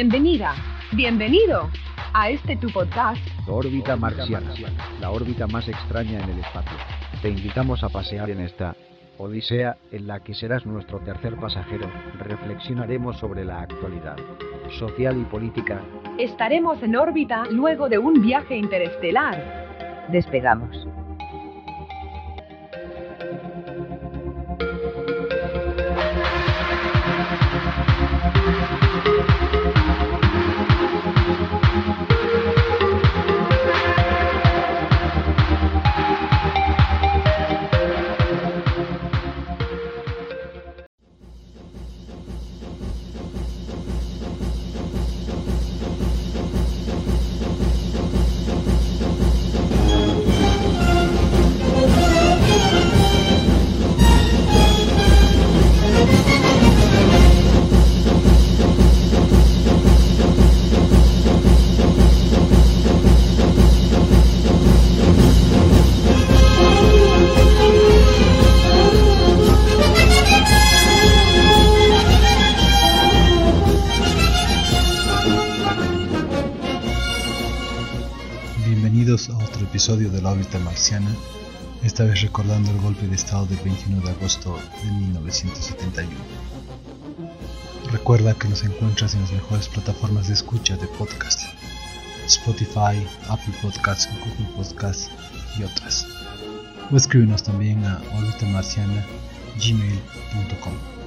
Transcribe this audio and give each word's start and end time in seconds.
Bienvenida, 0.00 0.54
bienvenido 0.92 1.68
a 2.14 2.30
este 2.30 2.54
tu 2.54 2.68
podcast. 2.68 3.20
Órbita 3.48 3.96
marciana, 3.96 4.54
la 5.00 5.10
órbita 5.10 5.48
más 5.48 5.66
extraña 5.68 6.20
en 6.22 6.30
el 6.30 6.38
espacio. 6.38 6.78
Te 7.20 7.30
invitamos 7.30 7.82
a 7.82 7.88
pasear 7.88 8.30
en 8.30 8.38
esta 8.38 8.76
odisea 9.18 9.76
en 9.90 10.06
la 10.06 10.20
que 10.20 10.34
serás 10.34 10.64
nuestro 10.64 11.00
tercer 11.00 11.34
pasajero. 11.34 11.90
Reflexionaremos 12.20 13.18
sobre 13.18 13.44
la 13.44 13.62
actualidad 13.62 14.16
social 14.78 15.20
y 15.20 15.24
política. 15.24 15.80
Estaremos 16.16 16.80
en 16.80 16.94
órbita 16.94 17.46
luego 17.50 17.88
de 17.88 17.98
un 17.98 18.22
viaje 18.22 18.56
interestelar. 18.56 20.06
Despegamos. 20.12 20.86
Órbita 80.38 80.58
marciana, 80.60 81.10
esta 81.82 82.04
vez 82.04 82.20
recordando 82.20 82.70
el 82.70 82.78
golpe 82.78 83.08
de 83.08 83.16
estado 83.16 83.44
del 83.46 83.58
21 83.58 84.02
de 84.02 84.10
agosto 84.10 84.56
de 84.84 84.92
1971. 84.92 86.14
Recuerda 87.90 88.34
que 88.34 88.46
nos 88.48 88.62
encuentras 88.62 89.14
en 89.14 89.22
las 89.22 89.32
mejores 89.32 89.66
plataformas 89.68 90.28
de 90.28 90.34
escucha 90.34 90.76
de 90.76 90.86
podcast, 90.86 91.40
Spotify, 92.26 93.04
Apple 93.28 93.54
Podcasts, 93.60 94.08
Google 94.20 94.46
Podcasts 94.56 95.10
y 95.58 95.64
otras. 95.64 96.06
O 96.92 96.96
escríbenos 96.96 97.42
también 97.42 97.84
a 97.84 98.00
orbitamarciana.gmail.com. 98.16 100.97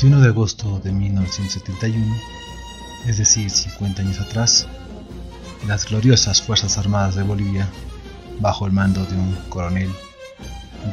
21 0.00 0.20
de 0.20 0.28
agosto 0.28 0.78
de 0.78 0.92
1971, 0.92 2.14
es 3.08 3.18
decir, 3.18 3.50
50 3.50 4.02
años 4.02 4.20
atrás, 4.20 4.68
las 5.66 5.86
gloriosas 5.86 6.40
Fuerzas 6.40 6.78
Armadas 6.78 7.16
de 7.16 7.24
Bolivia, 7.24 7.68
bajo 8.38 8.64
el 8.66 8.70
mando 8.70 9.04
de 9.06 9.16
un 9.16 9.34
coronel, 9.48 9.90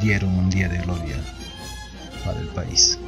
dieron 0.02 0.36
un 0.36 0.50
día 0.50 0.68
de 0.68 0.78
gloria 0.78 1.14
para 2.24 2.40
el 2.40 2.48
país. 2.48 2.98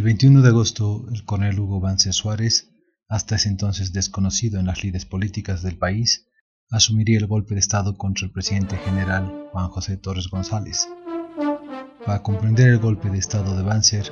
El 0.00 0.04
21 0.04 0.40
de 0.40 0.48
agosto, 0.48 1.04
el 1.12 1.26
coronel 1.26 1.60
Hugo 1.60 1.78
Vance 1.78 2.10
Suárez, 2.14 2.70
hasta 3.06 3.36
ese 3.36 3.50
entonces 3.50 3.92
desconocido 3.92 4.58
en 4.58 4.64
las 4.64 4.82
lides 4.82 5.04
políticas 5.04 5.62
del 5.62 5.76
país, 5.76 6.26
asumiría 6.70 7.18
el 7.18 7.26
golpe 7.26 7.52
de 7.52 7.60
Estado 7.60 7.98
contra 7.98 8.24
el 8.24 8.32
presidente 8.32 8.78
general 8.78 9.48
Juan 9.52 9.68
José 9.68 9.98
Torres 9.98 10.28
González. 10.28 10.88
Para 12.06 12.22
comprender 12.22 12.70
el 12.70 12.78
golpe 12.78 13.10
de 13.10 13.18
Estado 13.18 13.54
de 13.54 13.62
Banzer, 13.62 14.10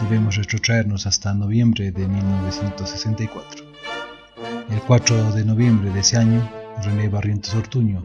debemos 0.00 0.34
retrotraernos 0.34 1.06
hasta 1.06 1.32
noviembre 1.32 1.92
de 1.92 2.08
1964. 2.08 3.64
El 4.70 4.80
4 4.80 5.34
de 5.34 5.44
noviembre 5.44 5.92
de 5.92 6.00
ese 6.00 6.16
año, 6.16 6.50
René 6.82 7.08
Barrientos 7.08 7.54
Ortuño, 7.54 8.04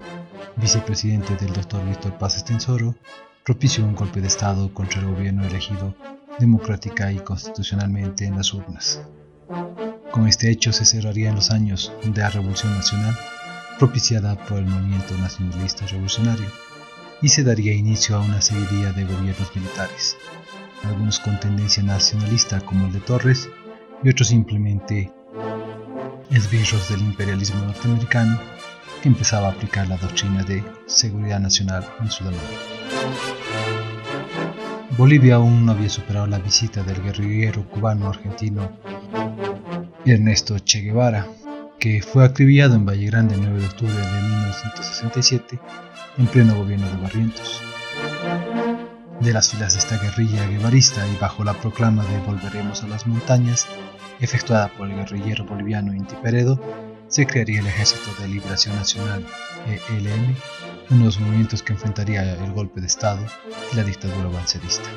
vicepresidente 0.57 1.35
del 1.35 1.51
Dr. 1.51 1.83
Víctor 1.83 2.15
Paz 2.19 2.37
Estensoro, 2.37 2.95
propició 3.43 3.85
un 3.85 3.95
golpe 3.95 4.21
de 4.21 4.27
Estado 4.27 4.71
contra 4.71 5.01
el 5.01 5.07
gobierno 5.07 5.43
elegido 5.47 5.95
democrática 6.39 7.11
y 7.11 7.17
constitucionalmente 7.17 8.25
en 8.25 8.35
las 8.35 8.53
urnas. 8.53 9.01
Con 10.11 10.27
este 10.27 10.49
hecho 10.49 10.73
se 10.73 10.85
cerrarían 10.85 11.35
los 11.35 11.51
años 11.51 11.93
de 12.03 12.21
la 12.21 12.29
Revolución 12.29 12.75
Nacional, 12.75 13.15
propiciada 13.77 14.35
por 14.45 14.57
el 14.57 14.65
movimiento 14.65 15.17
nacionalista 15.17 15.85
revolucionario, 15.85 16.47
y 17.21 17.29
se 17.29 17.43
daría 17.43 17.73
inicio 17.73 18.15
a 18.15 18.21
una 18.21 18.41
seguidilla 18.41 18.91
de 18.93 19.05
gobiernos 19.05 19.55
militares, 19.55 20.17
algunos 20.83 21.19
con 21.19 21.39
tendencia 21.39 21.83
nacionalista 21.83 22.59
como 22.61 22.87
el 22.87 22.93
de 22.93 22.99
Torres 22.99 23.49
y 24.03 24.09
otros 24.09 24.27
simplemente 24.27 25.11
esbirros 26.29 26.89
del 26.89 27.01
imperialismo 27.01 27.63
norteamericano 27.65 28.39
que 29.01 29.09
empezaba 29.09 29.47
a 29.47 29.51
aplicar 29.51 29.87
la 29.87 29.97
doctrina 29.97 30.43
de 30.43 30.63
seguridad 30.85 31.39
nacional 31.39 31.87
en 31.99 32.11
Sudamérica. 32.11 33.56
Bolivia 34.97 35.35
aún 35.35 35.63
no 35.63 35.73
había 35.73 35.89
superado 35.89 36.25
la 36.25 36.39
visita 36.39 36.81
del 36.81 37.03
guerrillero 37.03 37.69
cubano-argentino 37.69 38.71
Ernesto 40.05 40.57
Che 40.57 40.81
Guevara, 40.81 41.27
que 41.77 42.01
fue 42.01 42.25
acribillado 42.25 42.73
en 42.73 42.85
Valle 42.85 43.05
Grande 43.05 43.35
el 43.35 43.41
9 43.41 43.59
de 43.59 43.65
octubre 43.67 43.93
de 43.93 44.21
1967 44.21 45.59
en 46.17 46.25
pleno 46.25 46.55
gobierno 46.55 46.89
de 46.89 46.97
Barrientos. 46.97 47.61
De 49.19 49.33
las 49.33 49.51
filas 49.51 49.73
de 49.73 49.79
esta 49.79 49.99
guerrilla 49.99 50.47
guevarista 50.47 51.05
y 51.07 51.15
bajo 51.21 51.43
la 51.43 51.53
proclama 51.53 52.03
de 52.03 52.17
Volveremos 52.19 52.81
a 52.81 52.87
las 52.87 53.05
montañas, 53.05 53.67
efectuada 54.19 54.69
por 54.69 54.89
el 54.89 54.95
guerrillero 54.95 55.45
boliviano 55.45 55.93
Inti 55.93 56.15
Peredo, 56.15 56.59
se 57.07 57.27
crearía 57.27 57.59
el 57.59 57.67
Ejército 57.67 58.09
de 58.19 58.29
Liberación 58.29 58.75
Nacional, 58.75 59.23
ELN, 59.67 60.35
uno 60.89 60.99
de 60.99 61.05
los 61.05 61.19
movimientos 61.19 61.63
que 61.63 61.73
enfrentaría 61.73 62.33
el 62.33 62.53
golpe 62.53 62.81
de 62.81 62.87
Estado 62.87 63.25
y 63.71 63.75
la 63.75 63.83
dictadura 63.83 64.29
bancerista. 64.29 64.89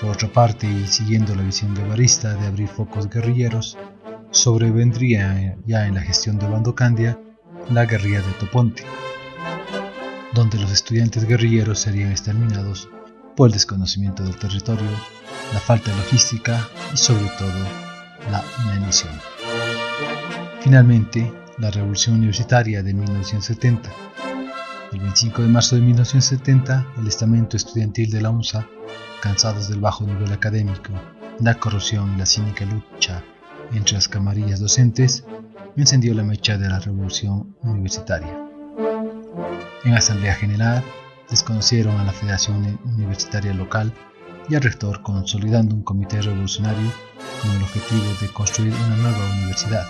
Por 0.00 0.10
otra 0.10 0.28
parte, 0.28 0.66
y 0.66 0.86
siguiendo 0.86 1.34
la 1.34 1.42
visión 1.42 1.74
guevarista 1.74 2.34
de 2.34 2.46
abrir 2.46 2.68
focos 2.68 3.08
guerrilleros, 3.08 3.76
sobrevendría 4.30 5.56
ya 5.66 5.86
en 5.86 5.94
la 5.94 6.02
gestión 6.02 6.38
de 6.38 6.48
Bandocandia 6.48 7.18
la 7.70 7.84
guerrilla 7.84 8.22
de 8.22 8.32
Toponte, 8.38 8.84
donde 10.34 10.58
los 10.58 10.70
estudiantes 10.70 11.26
guerrilleros 11.26 11.80
serían 11.80 12.10
exterminados 12.10 12.88
por 13.36 13.48
el 13.48 13.52
desconocimiento 13.52 14.22
del 14.22 14.36
territorio, 14.36 14.88
la 15.52 15.60
falta 15.60 15.90
de 15.90 15.96
logística 15.96 16.68
y 16.92 16.96
sobre 16.96 17.28
todo 17.38 17.64
la 18.30 18.44
inanición. 18.64 19.12
Finalmente, 20.60 21.32
la 21.58 21.70
Revolución 21.70 22.16
Universitaria 22.16 22.82
de 22.82 22.94
1970. 22.94 23.90
El 24.92 25.00
25 25.00 25.42
de 25.42 25.48
marzo 25.48 25.76
de 25.76 25.82
1970, 25.82 26.86
el 26.98 27.06
estamento 27.06 27.58
estudiantil 27.58 28.10
de 28.10 28.22
la 28.22 28.30
UNSA, 28.30 28.66
cansados 29.20 29.68
del 29.68 29.80
bajo 29.80 30.06
nivel 30.06 30.32
académico, 30.32 30.92
la 31.40 31.54
corrupción 31.54 32.14
y 32.14 32.18
la 32.18 32.24
cínica 32.24 32.64
lucha 32.64 33.22
entre 33.72 33.94
las 33.94 34.08
camarillas 34.08 34.60
docentes, 34.60 35.24
encendió 35.76 36.14
la 36.14 36.22
mecha 36.22 36.56
de 36.56 36.70
la 36.70 36.80
revolución 36.80 37.54
universitaria. 37.62 38.48
En 39.84 39.94
Asamblea 39.94 40.34
General, 40.34 40.82
desconocieron 41.28 41.94
a 42.00 42.04
la 42.04 42.12
Federación 42.12 42.78
Universitaria 42.86 43.52
Local 43.52 43.92
y 44.48 44.54
al 44.54 44.62
rector 44.62 45.02
consolidando 45.02 45.74
un 45.74 45.82
comité 45.82 46.22
revolucionario 46.22 46.90
con 47.42 47.50
el 47.50 47.62
objetivo 47.62 48.04
de 48.22 48.28
construir 48.28 48.72
una 48.72 48.96
nueva 48.96 49.32
universidad. 49.34 49.86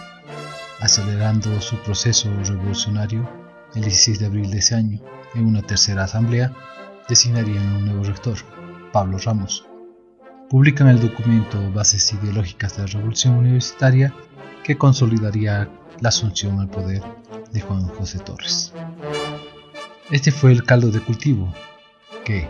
Acelerando 0.81 1.61
su 1.61 1.77
proceso 1.77 2.29
revolucionario, 2.45 3.48
el 3.79 3.85
16 3.85 4.19
de 4.19 4.27
abril 4.27 4.51
de 4.51 4.59
ese 4.59 4.75
año, 4.75 5.01
en 5.35 5.47
una 5.47 5.63
tercera 5.63 6.05
asamblea, 6.05 6.53
designarían 7.09 7.67
a 7.67 7.77
un 7.77 7.87
nuevo 7.87 8.03
rector, 8.03 8.37
Pablo 8.93 9.19
Ramos. 9.19 9.67
Publican 10.51 10.89
el 10.89 11.01
documento 11.01 11.59
Bases 11.73 12.13
ideológicas 12.13 12.77
de 12.77 12.83
la 12.83 12.89
Revolución 12.89 13.35
Universitaria, 13.37 14.13
que 14.65 14.77
consolidaría 14.77 15.71
la 16.01 16.09
asunción 16.09 16.59
al 16.59 16.69
poder 16.69 17.03
de 17.53 17.61
Juan 17.61 17.87
José 17.87 18.19
Torres. 18.19 18.73
Este 20.11 20.33
fue 20.33 20.51
el 20.53 20.65
caldo 20.65 20.91
de 20.91 21.01
cultivo 21.01 21.53
que 22.25 22.49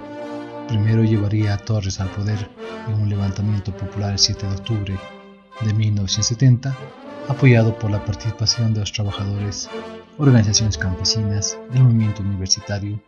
primero 0.67 1.05
llevaría 1.05 1.55
a 1.55 1.59
Torres 1.59 2.01
al 2.01 2.09
poder 2.09 2.49
en 2.89 2.95
un 2.95 3.09
levantamiento 3.11 3.77
popular 3.77 4.13
el 4.13 4.19
7 4.19 4.47
de 4.47 4.55
octubre 4.55 4.99
de 5.61 5.75
1970, 5.75 6.75
apoyado 7.29 7.79
por 7.79 7.91
la 7.91 8.03
participación 8.05 8.73
de 8.73 8.81
los 8.81 8.93
trabajadores, 8.93 9.69
organizaciones 10.19 10.77
campesinas, 10.77 11.57
del 11.73 11.85
movimiento 11.85 12.23
universitario 12.23 13.01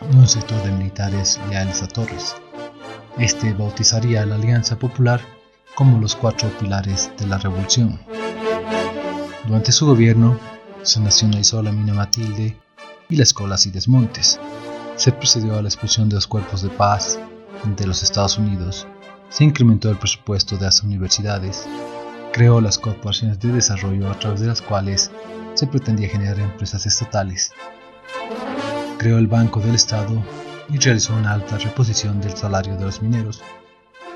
y 0.00 0.16
un 0.16 0.28
sector 0.28 0.62
de 0.62 0.70
militares 0.70 1.40
leales 1.48 1.82
a 1.82 1.88
Torres. 1.88 2.36
Este 3.18 3.52
bautizaría 3.52 4.24
la 4.24 4.36
Alianza 4.36 4.78
Popular 4.78 5.20
como 5.74 6.00
los 6.00 6.14
cuatro 6.14 6.48
pilares 6.60 7.10
de 7.18 7.26
la 7.26 7.38
revolución. 7.38 8.00
Durante 9.46 9.72
su 9.72 9.86
gobierno, 9.86 10.38
se 10.82 11.00
nacionalizó 11.00 11.62
la 11.62 11.72
mina 11.72 11.94
Matilde 11.94 12.56
y 13.08 13.16
la 13.16 13.24
escuela 13.24 13.58
Cides 13.58 13.88
Montes. 13.88 14.38
Se 14.96 15.12
procedió 15.12 15.58
a 15.58 15.62
la 15.62 15.68
expulsión 15.68 16.08
de 16.08 16.14
los 16.14 16.26
cuerpos 16.26 16.62
de 16.62 16.68
paz 16.68 17.18
de 17.76 17.86
los 17.86 18.02
Estados 18.02 18.38
Unidos. 18.38 18.86
Se 19.28 19.44
incrementó 19.44 19.90
el 19.90 19.98
presupuesto 19.98 20.56
de 20.56 20.66
las 20.66 20.82
universidades. 20.82 21.66
Creó 22.32 22.60
las 22.60 22.78
corporaciones 22.78 23.40
de 23.40 23.52
desarrollo 23.52 24.08
a 24.08 24.18
través 24.18 24.40
de 24.40 24.46
las 24.46 24.62
cuales 24.62 25.10
se 25.60 25.66
pretendía 25.66 26.08
generar 26.08 26.40
empresas 26.40 26.86
estatales. 26.86 27.52
Creó 28.96 29.18
el 29.18 29.26
Banco 29.26 29.60
del 29.60 29.74
Estado 29.74 30.24
y 30.70 30.78
realizó 30.78 31.14
una 31.14 31.34
alta 31.34 31.58
reposición 31.58 32.18
del 32.18 32.34
salario 32.34 32.78
de 32.78 32.86
los 32.86 33.02
mineros. 33.02 33.42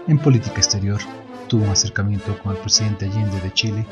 En 0.09 0.19
política 0.19 0.57
exterior, 0.57 0.99
tuvo 1.47 1.65
un 1.65 1.71
acercamiento 1.71 2.39
con 2.39 2.53
el 2.53 2.63
presidente 2.63 3.05
Allende 3.05 3.43
de 3.43 3.53
Chile 3.53 3.87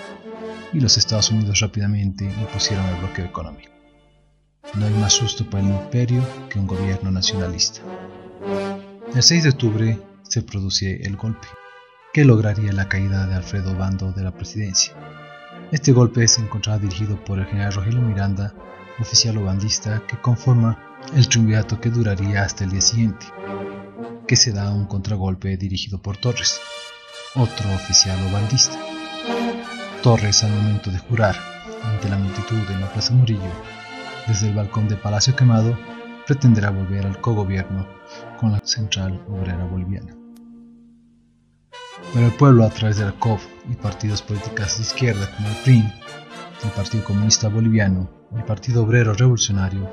y 0.72 0.80
los 0.80 0.96
Estados 0.96 1.30
Unidos 1.30 1.60
rápidamente 1.60 2.24
impusieron 2.24 2.86
el 2.86 2.96
bloqueo 3.00 3.26
económico. 3.26 3.70
No 4.72 4.86
hay 4.86 4.94
más 4.94 5.12
susto 5.12 5.44
para 5.44 5.62
el 5.62 5.74
imperio 5.74 6.24
que 6.48 6.58
un 6.58 6.66
gobierno 6.66 7.10
nacionalista. 7.10 7.82
El 9.14 9.22
6 9.22 9.42
de 9.42 9.50
octubre 9.50 10.02
se 10.22 10.40
produce 10.40 11.02
el 11.02 11.18
golpe, 11.18 11.48
que 12.14 12.24
lograría 12.24 12.72
la 12.72 12.88
caída 12.88 13.26
de 13.26 13.34
Alfredo 13.34 13.76
Bando 13.76 14.10
de 14.10 14.22
la 14.22 14.30
presidencia. 14.30 14.94
Este 15.72 15.92
golpe 15.92 16.28
se 16.28 16.42
encontraba 16.42 16.78
dirigido 16.78 17.16
por 17.24 17.38
el 17.38 17.46
general 17.46 17.72
Rogelio 17.72 18.02
Miranda, 18.02 18.52
oficial 19.00 19.38
obandista 19.38 20.02
que 20.06 20.20
conforma 20.20 21.00
el 21.16 21.26
triunvirato 21.26 21.80
que 21.80 21.88
duraría 21.88 22.42
hasta 22.42 22.64
el 22.64 22.70
día 22.72 22.82
siguiente, 22.82 23.24
que 24.28 24.36
se 24.36 24.52
da 24.52 24.70
un 24.70 24.84
contragolpe 24.84 25.56
dirigido 25.56 25.96
por 25.96 26.18
Torres, 26.18 26.60
otro 27.34 27.72
oficial 27.72 28.18
obandista. 28.28 28.78
Torres, 30.02 30.44
al 30.44 30.50
momento 30.50 30.90
de 30.90 30.98
jurar 30.98 31.36
ante 31.84 32.10
la 32.10 32.18
multitud 32.18 32.58
en 32.68 32.80
la 32.82 32.92
Plaza 32.92 33.14
Murillo, 33.14 33.40
desde 34.28 34.48
el 34.48 34.54
balcón 34.54 34.88
de 34.88 34.96
Palacio 34.96 35.34
Quemado, 35.34 35.78
pretenderá 36.26 36.68
volver 36.68 37.06
al 37.06 37.18
cogobierno 37.18 37.88
con 38.38 38.52
la 38.52 38.60
Central 38.62 39.24
Obrera 39.26 39.64
Boliviana. 39.64 40.21
Pero 42.12 42.26
el 42.26 42.32
pueblo, 42.32 42.64
a 42.64 42.70
través 42.70 42.98
de 42.98 43.06
la 43.06 43.12
COF 43.12 43.42
y 43.70 43.74
partidos 43.74 44.20
políticos 44.20 44.76
de 44.76 44.82
izquierda 44.82 45.34
como 45.34 45.48
el 45.48 45.56
PRI, 45.62 45.92
el 46.62 46.70
Partido 46.70 47.04
Comunista 47.04 47.48
Boliviano, 47.48 48.10
el 48.36 48.44
Partido 48.44 48.82
Obrero 48.82 49.14
Revolucionario, 49.14 49.88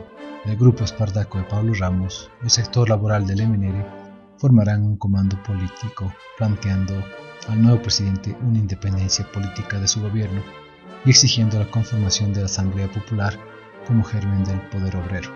el 0.46 0.58
Grupo 0.58 0.84
Espartaco 0.84 1.38
de 1.38 1.46
Pablo 1.46 1.74
Ramos 1.74 2.30
y 2.42 2.46
el 2.46 2.50
sector 2.50 2.90
laboral 2.90 3.26
del 3.26 3.48
MNR, 3.48 3.86
formarán 4.38 4.84
un 4.84 4.98
comando 4.98 5.42
político 5.44 6.14
planteando 6.38 6.94
al 7.48 7.62
nuevo 7.62 7.82
presidente 7.82 8.36
una 8.42 8.60
independencia 8.60 9.26
política 9.32 9.80
de 9.80 9.88
su 9.88 10.02
gobierno 10.02 10.42
y 11.06 11.12
exigiendo 11.12 11.58
la 11.58 11.72
conformación 11.72 12.34
de 12.34 12.42
la 12.42 12.48
Asamblea 12.48 12.92
Popular 12.92 13.40
como 13.88 14.04
germen 14.04 14.44
del 14.44 14.60
poder 14.70 14.98
obrero. 14.98 15.32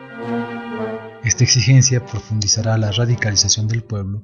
Esta 1.24 1.46
exigencia 1.46 2.06
profundizará 2.06 2.78
la 2.78 2.92
radicalización 2.92 3.70
del 3.70 3.84
pueblo 3.84 4.24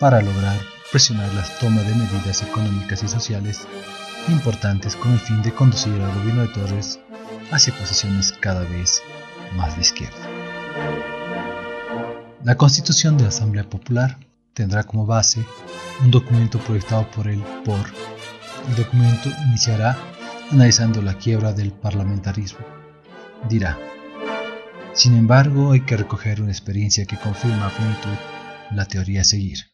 para 0.00 0.20
lograr 0.20 0.58
presionar 0.90 1.32
la 1.34 1.44
toma 1.60 1.82
de 1.82 1.94
medidas 1.94 2.42
económicas 2.42 3.02
y 3.02 3.08
sociales 3.08 3.66
importantes 4.28 4.96
con 4.96 5.12
el 5.12 5.20
fin 5.20 5.42
de 5.42 5.52
conducir 5.52 5.92
al 5.94 6.14
gobierno 6.18 6.42
de 6.42 6.48
Torres 6.48 6.98
hacia 7.50 7.74
posiciones 7.74 8.32
cada 8.32 8.62
vez 8.64 9.02
más 9.56 9.76
de 9.76 9.82
izquierda. 9.82 10.16
La 12.44 12.56
constitución 12.56 13.16
de 13.16 13.24
la 13.24 13.28
Asamblea 13.28 13.68
Popular 13.68 14.18
tendrá 14.54 14.82
como 14.84 15.06
base 15.06 15.44
un 16.02 16.10
documento 16.10 16.58
proyectado 16.58 17.10
por 17.10 17.28
el 17.28 17.40
POR. 17.64 17.86
El 18.68 18.76
documento 18.76 19.30
iniciará 19.46 19.96
analizando 20.50 21.02
la 21.02 21.14
quiebra 21.14 21.52
del 21.52 21.72
parlamentarismo. 21.72 22.66
Dirá, 23.48 23.78
sin 24.92 25.14
embargo, 25.14 25.72
hay 25.72 25.82
que 25.82 25.96
recoger 25.96 26.42
una 26.42 26.50
experiencia 26.50 27.06
que 27.06 27.16
confirma 27.16 27.68
a 27.68 27.70
plenitud 27.70 28.18
la 28.72 28.84
teoría 28.86 29.20
a 29.20 29.24
seguir. 29.24 29.69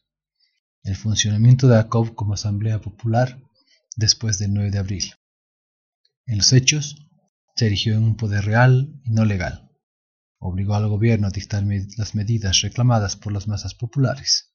El 0.83 0.95
funcionamiento 0.95 1.67
de 1.67 1.75
la 1.75 1.89
COP 1.89 2.15
como 2.15 2.33
Asamblea 2.33 2.79
Popular 2.79 3.41
después 3.95 4.39
del 4.39 4.53
9 4.53 4.71
de 4.71 4.77
abril. 4.77 5.13
En 6.25 6.37
los 6.37 6.53
hechos, 6.53 7.07
se 7.55 7.65
erigió 7.65 7.95
en 7.95 8.03
un 8.03 8.17
poder 8.17 8.45
real 8.45 8.99
y 9.03 9.11
no 9.11 9.25
legal. 9.25 9.71
Obligó 10.39 10.75
al 10.75 10.87
gobierno 10.87 11.27
a 11.27 11.31
dictar 11.31 11.63
las 11.97 12.15
medidas 12.15 12.61
reclamadas 12.61 13.15
por 13.15 13.33
las 13.33 13.47
masas 13.47 13.73
populares 13.73 14.53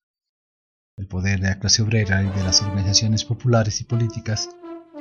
el 0.96 1.06
poder 1.06 1.40
de 1.40 1.48
la 1.48 1.58
clase 1.58 1.82
obrera 1.82 2.22
y 2.22 2.28
de 2.28 2.44
las 2.44 2.62
organizaciones 2.62 3.24
populares 3.24 3.80
y 3.80 3.84
políticas 3.84 4.50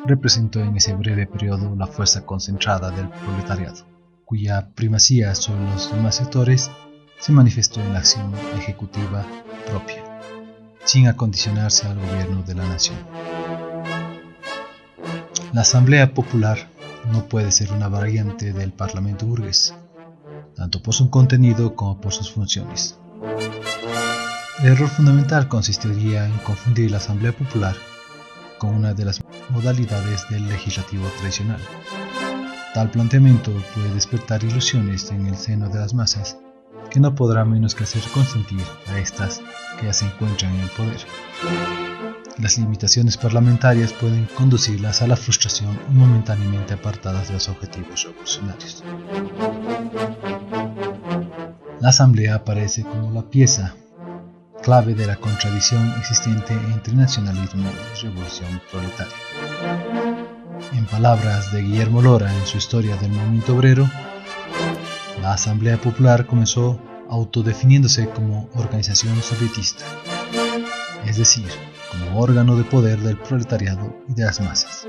representó 0.06 0.62
en 0.62 0.76
ese 0.78 0.94
breve 0.94 1.28
periodo 1.28 1.76
la 1.76 1.86
fuerza 1.86 2.26
concentrada 2.26 2.92
del 2.92 3.10
proletariado, 3.10 3.86
cuya 4.26 4.72
primacía 4.74 5.36
sobre 5.36 5.66
los 5.66 5.92
demás 5.92 6.16
sectores 6.16 6.72
se 7.20 7.32
manifestó 7.32 7.82
en 7.82 7.94
la 7.94 8.00
acción 8.00 8.34
ejecutiva 8.56 9.26
propia, 9.68 10.11
sin 10.86 11.08
acondicionarse 11.08 11.88
al 11.88 12.00
gobierno 12.00 12.44
de 12.44 12.56
la 12.56 12.68
nación. 12.68 12.98
La 15.54 15.62
Asamblea 15.62 16.14
Popular 16.14 16.70
no 17.12 17.26
puede 17.26 17.52
ser 17.52 17.72
una 17.72 17.90
variante 17.90 18.54
del 18.54 18.72
Parlamento 18.72 19.26
burgués, 19.26 19.74
tanto 20.56 20.82
por 20.82 20.94
su 20.94 21.10
contenido 21.10 21.76
como 21.76 22.00
por 22.00 22.14
sus 22.14 22.32
funciones. 22.32 22.98
El 24.60 24.74
error 24.74 24.90
fundamental 24.90 25.48
consistiría 25.48 26.26
en 26.26 26.38
confundir 26.40 26.92
la 26.92 26.98
Asamblea 26.98 27.32
Popular 27.32 27.76
con 28.60 28.76
una 28.76 28.94
de 28.94 29.06
las 29.06 29.22
modalidades 29.50 30.30
del 30.30 30.48
legislativo 30.48 31.08
tradicional. 31.20 31.60
Tal 32.74 32.92
planteamiento 32.92 33.52
puede 33.74 33.94
despertar 33.94 34.44
ilusiones 34.44 35.10
en 35.12 35.26
el 35.26 35.36
seno 35.36 35.68
de 35.68 35.80
las 35.80 35.94
masas, 35.94 36.38
que 36.92 37.00
no 37.00 37.16
podrá 37.16 37.46
menos 37.46 37.74
que 37.74 37.86
hacer 37.86 38.04
consentir 38.14 38.62
a 38.88 39.00
estas 39.00 39.42
que 39.80 39.88
ya 39.88 39.94
se 39.94 40.06
encuentran 40.06 40.54
en 40.54 40.60
el 40.62 40.70
poder. 40.70 41.00
Las 42.38 42.58
limitaciones 42.58 43.18
parlamentarias 43.18 43.94
pueden 43.94 44.26
conducirlas 44.36 45.02
a 45.02 45.08
la 45.08 45.16
frustración 45.16 45.80
y 45.90 45.94
momentáneamente 45.94 46.74
apartadas 46.74 47.30
de 47.30 47.36
los 47.36 47.50
objetivos 47.50 48.04
revolucionarios. 48.04 48.84
La 51.80 51.90
Asamblea 51.90 52.36
aparece 52.36 52.84
como 52.84 53.12
la 53.12 53.24
pieza 53.24 53.74
clave 54.62 54.94
de 54.94 55.08
la 55.08 55.16
contradicción 55.16 55.94
existente 55.98 56.54
entre 56.54 56.94
nacionalismo 56.94 57.70
y 57.70 58.04
revolución 58.04 58.62
proletaria. 58.70 59.14
En 60.74 60.86
palabras 60.86 61.52
de 61.52 61.64
Guillermo 61.64 62.02
Lora 62.02 62.32
en 62.34 62.46
su 62.46 62.58
historia 62.58 62.96
del 62.98 63.12
movimiento 63.12 63.56
obrero, 63.56 63.90
la 65.22 65.34
Asamblea 65.34 65.80
Popular 65.80 66.26
comenzó 66.26 66.80
autodefiniéndose 67.10 68.10
como 68.10 68.50
organización 68.56 69.22
sovietista, 69.22 69.86
es 71.06 71.18
decir, 71.18 71.46
como 71.92 72.20
órgano 72.20 72.56
de 72.56 72.64
poder 72.64 73.00
del 73.00 73.18
proletariado 73.18 73.96
y 74.08 74.14
de 74.14 74.26
las 74.26 74.40
masas. 74.42 74.88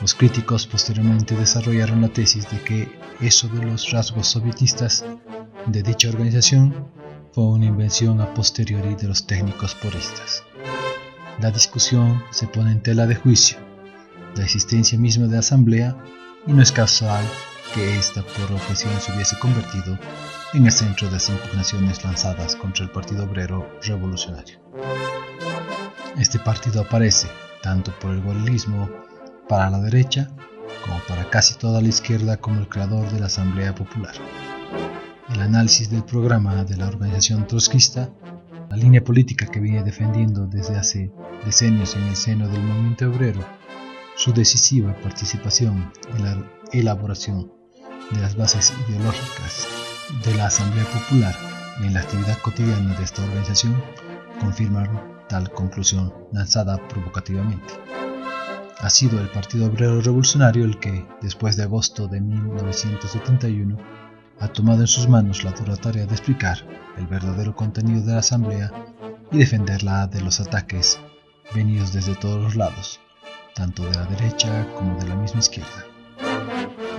Los 0.00 0.14
críticos 0.14 0.66
posteriormente 0.66 1.34
desarrollaron 1.34 2.02
la 2.02 2.08
tesis 2.08 2.48
de 2.50 2.60
que 2.60 2.98
eso 3.20 3.48
de 3.48 3.64
los 3.64 3.90
rasgos 3.90 4.28
sovietistas 4.28 5.04
de 5.66 5.82
dicha 5.82 6.10
organización 6.10 6.88
fue 7.32 7.44
una 7.44 7.66
invención 7.66 8.20
a 8.20 8.32
posteriori 8.34 8.94
de 8.94 9.08
los 9.08 9.26
técnicos 9.26 9.74
puristas. 9.74 10.44
La 11.40 11.50
discusión 11.50 12.22
se 12.30 12.46
pone 12.46 12.70
en 12.70 12.82
tela 12.82 13.06
de 13.06 13.16
juicio, 13.16 13.58
la 14.36 14.44
existencia 14.44 14.96
misma 14.98 15.26
de 15.26 15.32
la 15.32 15.38
asamblea, 15.40 15.96
y 16.46 16.52
no 16.52 16.62
es 16.62 16.70
casual 16.70 17.24
que 17.72 17.98
ésta 17.98 18.22
por 18.22 18.52
objeción 18.52 18.92
se 19.00 19.12
hubiese 19.12 19.38
convertido 19.38 19.98
en 20.52 20.66
el 20.66 20.72
centro 20.72 21.06
de 21.06 21.14
las 21.14 21.28
impugnaciones 21.28 22.04
lanzadas 22.04 22.56
contra 22.56 22.84
el 22.84 22.90
Partido 22.90 23.24
Obrero 23.24 23.68
Revolucionario. 23.82 24.58
Este 26.18 26.38
partido 26.38 26.82
aparece 26.82 27.28
tanto 27.62 27.92
por 27.98 28.12
el 28.12 28.20
gorilismo 28.20 28.90
para 29.48 29.70
la 29.70 29.80
derecha 29.80 30.28
como 30.84 30.98
para 31.08 31.30
casi 31.30 31.54
toda 31.54 31.80
la 31.80 31.88
izquierda 31.88 32.36
como 32.36 32.60
el 32.60 32.68
creador 32.68 33.10
de 33.10 33.20
la 33.20 33.26
Asamblea 33.26 33.74
Popular 33.74 34.14
el 35.32 35.40
análisis 35.40 35.90
del 35.90 36.04
programa 36.04 36.64
de 36.64 36.76
la 36.76 36.86
organización 36.86 37.46
trotskista, 37.46 38.10
la 38.70 38.76
línea 38.76 39.02
política 39.02 39.46
que 39.46 39.60
viene 39.60 39.82
defendiendo 39.82 40.46
desde 40.46 40.76
hace 40.76 41.12
decenios 41.44 41.96
en 41.96 42.02
el 42.04 42.16
seno 42.16 42.48
del 42.48 42.62
movimiento 42.62 43.08
obrero 43.08 43.40
su 44.16 44.32
decisiva 44.32 44.94
participación 45.02 45.92
en 46.16 46.24
la 46.24 46.50
elaboración 46.80 47.52
de 48.10 48.20
las 48.20 48.36
bases 48.36 48.72
ideológicas 48.88 49.66
de 50.24 50.34
la 50.34 50.46
Asamblea 50.46 50.84
Popular 50.84 51.34
y 51.80 51.86
en 51.86 51.94
la 51.94 52.00
actividad 52.00 52.38
cotidiana 52.38 52.94
de 52.94 53.04
esta 53.04 53.22
organización 53.22 53.82
confirmaron 54.40 55.00
tal 55.28 55.50
conclusión 55.50 56.12
lanzada 56.32 56.76
provocativamente. 56.88 57.74
Ha 58.78 58.90
sido 58.90 59.20
el 59.20 59.28
Partido 59.28 59.66
Obrero 59.66 60.00
Revolucionario 60.00 60.64
el 60.64 60.78
que, 60.78 61.06
después 61.22 61.56
de 61.56 61.62
agosto 61.62 62.06
de 62.08 62.20
1971, 62.20 63.78
ha 64.40 64.48
tomado 64.48 64.80
en 64.80 64.86
sus 64.86 65.08
manos 65.08 65.44
la 65.44 65.52
dura 65.52 65.76
tarea 65.76 66.06
de 66.06 66.12
explicar 66.12 66.58
el 66.98 67.06
verdadero 67.06 67.54
contenido 67.54 68.04
de 68.04 68.12
la 68.12 68.18
Asamblea 68.18 68.72
y 69.30 69.38
defenderla 69.38 70.06
de 70.08 70.20
los 70.20 70.40
ataques 70.40 71.00
venidos 71.54 71.92
desde 71.92 72.14
todos 72.16 72.42
los 72.42 72.56
lados, 72.56 73.00
tanto 73.54 73.84
de 73.84 73.94
la 73.94 74.04
derecha 74.06 74.66
como 74.74 74.98
de 74.98 75.08
la 75.08 75.14
misma 75.14 75.38
izquierda. 75.38 75.93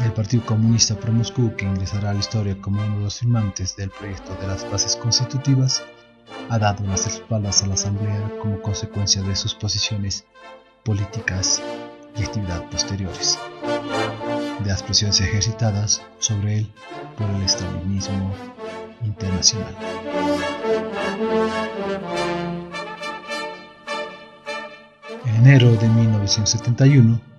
El 0.04 0.12
Partido 0.14 0.46
Comunista 0.46 0.96
Pro 0.96 1.12
Moscú, 1.12 1.56
que 1.56 1.66
ingresará 1.66 2.10
a 2.10 2.14
la 2.14 2.20
historia 2.20 2.58
como 2.62 2.84
uno 2.84 2.98
de 2.98 3.04
los 3.04 3.20
firmantes 3.20 3.75
del 3.75 3.90
proyecto 3.90 4.36
de 4.36 4.48
las 4.48 4.70
bases 4.70 4.96
constitutivas, 4.96 5.84
ha 6.50 6.60
dado 6.60 6.86
las 6.86 7.08
espaldas 7.08 7.64
a 7.64 7.68
la 7.68 7.74
Asamblea 7.75 8.32
como 8.42 8.62
consecuencia 8.62 9.22
de 9.22 9.36
sus 9.36 9.56
posiciones 9.56 10.25
políticas 10.84 11.62
y 12.18 12.24
actividad 12.24 12.64
posteriores, 12.70 13.40
de 14.60 14.70
las 14.70 14.84
presiones 14.84 15.20
ejercitadas 15.22 16.02
sobre 16.20 16.60
él 16.60 16.74
por 17.18 17.30
el 17.30 17.42
estalinismo 17.42 18.34
internacional. 19.04 19.75
En 25.25 25.36
enero 25.36 25.75
de 25.75 25.90
1971 25.90 27.35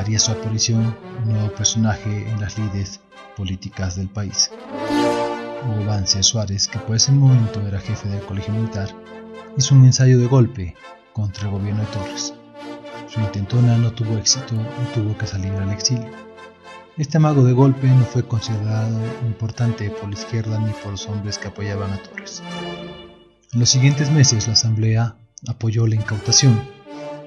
haría 0.00 0.18
su 0.18 0.32
aparición 0.32 0.96
un 1.24 1.32
nuevo 1.32 1.52
personaje 1.54 2.28
en 2.28 2.40
las 2.40 2.58
lides 2.58 3.00
políticas 3.36 3.96
del 3.96 4.08
país. 4.08 4.50
Hugo 5.62 5.84
Vance 5.84 6.22
Suárez, 6.22 6.66
que 6.66 6.78
por 6.78 6.96
ese 6.96 7.12
momento 7.12 7.60
era 7.66 7.78
jefe 7.78 8.08
del 8.08 8.24
colegio 8.24 8.54
militar, 8.54 8.88
hizo 9.56 9.74
un 9.74 9.84
ensayo 9.84 10.18
de 10.18 10.26
golpe 10.26 10.74
contra 11.12 11.44
el 11.44 11.50
gobierno 11.50 11.82
de 11.82 11.88
Torres. 11.88 12.34
Su 13.08 13.20
intentona 13.20 13.76
no 13.76 13.92
tuvo 13.92 14.16
éxito 14.16 14.54
y 14.54 14.94
tuvo 14.94 15.16
que 15.18 15.26
salir 15.26 15.52
al 15.52 15.70
exilio. 15.70 16.10
Este 16.96 17.18
amago 17.18 17.44
de 17.44 17.52
golpe 17.52 17.86
no 17.86 18.04
fue 18.04 18.26
considerado 18.26 18.98
importante 19.26 19.90
por 19.90 20.08
la 20.08 20.18
izquierda 20.18 20.58
ni 20.58 20.72
por 20.72 20.92
los 20.92 21.06
hombres 21.08 21.38
que 21.38 21.48
apoyaban 21.48 21.92
a 21.92 22.02
Torres. 22.02 22.42
En 23.52 23.60
los 23.60 23.68
siguientes 23.68 24.10
meses 24.10 24.46
la 24.46 24.54
Asamblea 24.54 25.16
apoyó 25.46 25.86
la 25.86 25.96
incautación 25.96 26.60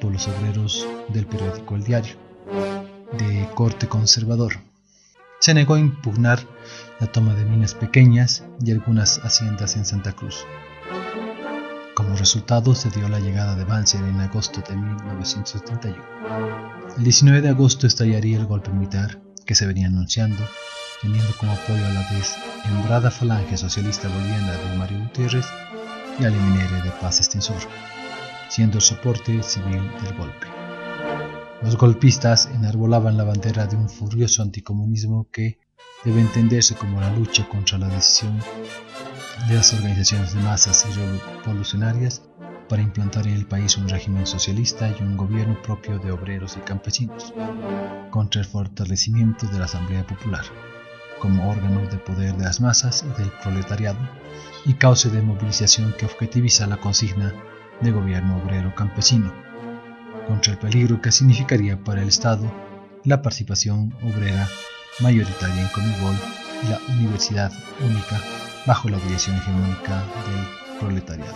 por 0.02 0.12
los 0.12 0.28
obreros 0.28 0.88
del 1.10 1.26
periódico 1.26 1.76
El 1.76 1.84
Diario, 1.84 2.23
de 3.18 3.48
corte 3.54 3.88
conservador. 3.88 4.54
Se 5.40 5.54
negó 5.54 5.76
a 5.76 5.80
impugnar 5.80 6.40
la 7.00 7.08
toma 7.08 7.36
de 7.36 7.46
minas 7.46 7.74
pequeñas 7.74 8.44
y 8.64 8.72
algunas 8.72 9.20
haciendas 9.20 9.76
en 9.76 9.86
Santa 9.86 10.14
Cruz. 10.14 10.46
Como 11.96 12.16
resultado 12.16 12.74
se 12.74 12.90
dio 12.90 13.08
la 13.10 13.20
llegada 13.20 13.56
de 13.56 13.66
Banzer 13.66 14.02
en 14.04 14.20
agosto 14.20 14.64
de 14.68 14.76
1971. 14.76 15.96
El 16.98 17.04
19 17.04 17.42
de 17.42 17.50
agosto 17.50 17.88
estallaría 17.88 18.38
el 18.38 18.46
golpe 18.46 18.72
militar 18.72 19.20
que 19.46 19.54
se 19.54 19.68
venía 19.68 19.88
anunciando, 19.88 20.44
teniendo 21.02 21.32
como 21.38 21.52
apoyo 21.52 21.86
a 21.86 21.94
la 21.94 22.10
desmembrada 22.12 23.12
falange 23.12 23.58
socialista 23.58 24.08
boliviana 24.08 24.54
de 24.54 24.78
Mario 24.78 25.00
Gutiérrez 25.00 25.46
y 26.20 26.26
al 26.26 26.34
MNR 26.34 26.84
de 26.84 26.92
Paz 27.02 27.20
Extensor, 27.20 27.62
siendo 28.50 28.78
el 28.78 28.84
soporte 28.84 29.44
civil 29.44 29.82
del 30.02 30.18
golpe. 30.18 30.63
Los 31.64 31.78
golpistas 31.78 32.48
enarbolaban 32.54 33.16
la 33.16 33.24
bandera 33.24 33.66
de 33.66 33.78
un 33.78 33.90
furioso 33.90 34.42
anticomunismo 34.42 35.28
que 35.32 35.60
debe 36.04 36.20
entenderse 36.20 36.76
como 36.76 37.00
la 37.00 37.16
lucha 37.16 37.48
contra 37.48 37.78
la 37.78 37.88
decisión 37.88 38.38
de 39.48 39.56
las 39.56 39.74
organizaciones 39.74 40.34
de 40.34 40.42
masas 40.42 40.86
y 40.90 40.94
revolucionarias 41.40 42.22
para 42.68 42.82
implantar 42.82 43.28
en 43.28 43.36
el 43.36 43.46
país 43.46 43.78
un 43.78 43.88
régimen 43.88 44.28
socialista 44.28 44.90
y 44.90 45.02
un 45.04 45.16
gobierno 45.16 45.62
propio 45.62 46.00
de 46.00 46.12
obreros 46.12 46.58
y 46.58 46.60
campesinos, 46.60 47.34
contra 48.10 48.42
el 48.42 48.48
fortalecimiento 48.48 49.48
de 49.48 49.60
la 49.60 49.66
Asamblea 49.66 50.06
Popular, 50.06 50.44
como 51.20 51.50
órgano 51.50 51.82
de 51.90 51.98
poder 51.98 52.36
de 52.36 52.44
las 52.44 52.60
masas 52.60 53.06
y 53.10 53.22
del 53.22 53.32
proletariado, 53.42 54.00
y 54.66 54.74
cauce 54.74 55.10
de 55.10 55.22
movilización 55.22 55.94
que 55.98 56.08
objetiviza 56.08 56.68
la 56.68 56.78
consigna 56.78 57.34
de 57.80 57.92
gobierno 57.92 58.38
obrero 58.44 58.76
campesino, 58.76 59.34
contra 60.28 60.54
el 60.54 60.60
peligro 60.60 61.02
que 61.02 61.12
significaría 61.12 61.82
para 61.84 62.02
el 62.02 62.10
Estado 62.10 62.52
la 63.04 63.22
participación 63.22 63.94
obrera 64.02 64.48
mayoritaria 65.00 65.62
en 65.62 65.68
Comibol 65.70 66.16
y 66.64 66.70
la 66.70 66.80
universidad 66.98 67.52
única 67.82 68.22
bajo 68.66 68.90
la 68.90 68.98
dirección 69.00 69.36
hegemónica 69.36 69.98
del 69.98 70.80
proletariado. 70.80 71.36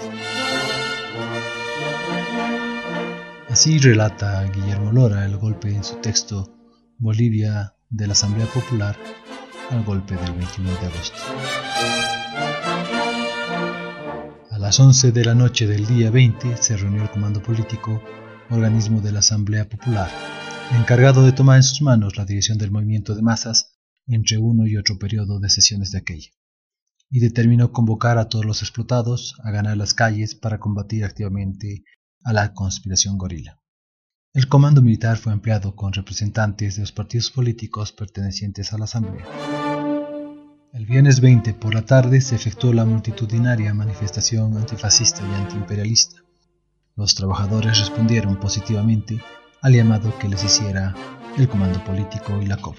Así 3.49 3.79
relata 3.79 4.43
Guillermo 4.43 4.91
Lora 4.91 5.25
el 5.25 5.37
golpe 5.37 5.69
en 5.69 5.83
su 5.83 5.95
texto 5.95 6.53
Bolivia 6.99 7.73
de 7.89 8.07
la 8.07 8.13
Asamblea 8.13 8.45
Popular 8.47 8.95
al 9.71 9.83
golpe 9.83 10.15
del 10.15 10.33
21 10.33 10.69
de 10.69 10.85
agosto. 10.85 11.17
A 14.51 14.59
las 14.59 14.79
11 14.79 15.11
de 15.11 15.25
la 15.25 15.35
noche 15.35 15.67
del 15.67 15.85
día 15.85 16.11
20 16.11 16.57
se 16.57 16.77
reunió 16.77 17.03
el 17.03 17.09
Comando 17.09 17.41
Político, 17.41 18.01
organismo 18.49 19.01
de 19.01 19.11
la 19.11 19.19
Asamblea 19.19 19.67
Popular, 19.67 20.09
encargado 20.77 21.25
de 21.25 21.31
tomar 21.31 21.57
en 21.57 21.63
sus 21.63 21.81
manos 21.81 22.17
la 22.17 22.25
dirección 22.25 22.57
del 22.57 22.71
movimiento 22.71 23.15
de 23.15 23.21
masas 23.21 23.77
entre 24.07 24.37
uno 24.37 24.65
y 24.65 24.77
otro 24.77 24.97
periodo 24.97 25.39
de 25.39 25.49
sesiones 25.49 25.91
de 25.91 25.99
aquella, 25.99 26.29
y 27.09 27.19
determinó 27.19 27.71
convocar 27.71 28.17
a 28.17 28.29
todos 28.29 28.45
los 28.45 28.61
explotados 28.61 29.35
a 29.43 29.51
ganar 29.51 29.77
las 29.77 29.93
calles 29.93 30.35
para 30.35 30.59
combatir 30.59 31.03
activamente 31.03 31.83
a 32.23 32.33
la 32.33 32.53
conspiración 32.53 33.17
gorila. 33.17 33.59
El 34.33 34.47
comando 34.47 34.81
militar 34.81 35.17
fue 35.17 35.33
empleado 35.33 35.75
con 35.75 35.93
representantes 35.93 36.75
de 36.75 36.81
los 36.81 36.91
partidos 36.91 37.31
políticos 37.31 37.91
pertenecientes 37.91 38.71
a 38.71 38.77
la 38.77 38.85
Asamblea. 38.85 39.25
El 40.73 40.85
viernes 40.85 41.21
20 41.21 41.53
por 41.55 41.73
la 41.73 41.83
tarde 41.83 42.21
se 42.21 42.35
efectuó 42.35 42.71
la 42.71 42.85
multitudinaria 42.85 43.73
manifestación 43.73 44.55
antifascista 44.57 45.21
y 45.27 45.33
antiimperialista. 45.33 46.26
Los 46.97 47.13
trabajadores 47.13 47.77
respondieron 47.77 48.37
positivamente 48.37 49.21
al 49.61 49.73
llamado 49.73 50.17
que 50.17 50.27
les 50.27 50.43
hiciera 50.43 50.95
el 51.37 51.47
comando 51.47 51.83
político 51.83 52.41
y 52.41 52.47
la 52.47 52.57
COP. 52.57 52.75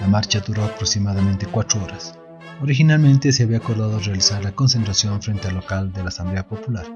La 0.00 0.06
marcha 0.06 0.40
duró 0.40 0.64
aproximadamente 0.64 1.44
cuatro 1.44 1.84
horas. 1.84 2.18
Originalmente 2.62 3.30
se 3.30 3.42
había 3.42 3.58
acordado 3.58 3.98
realizar 3.98 4.42
la 4.42 4.52
concentración 4.52 5.20
frente 5.20 5.48
al 5.48 5.56
local 5.56 5.92
de 5.92 6.00
la 6.02 6.08
Asamblea 6.08 6.48
Popular, 6.48 6.86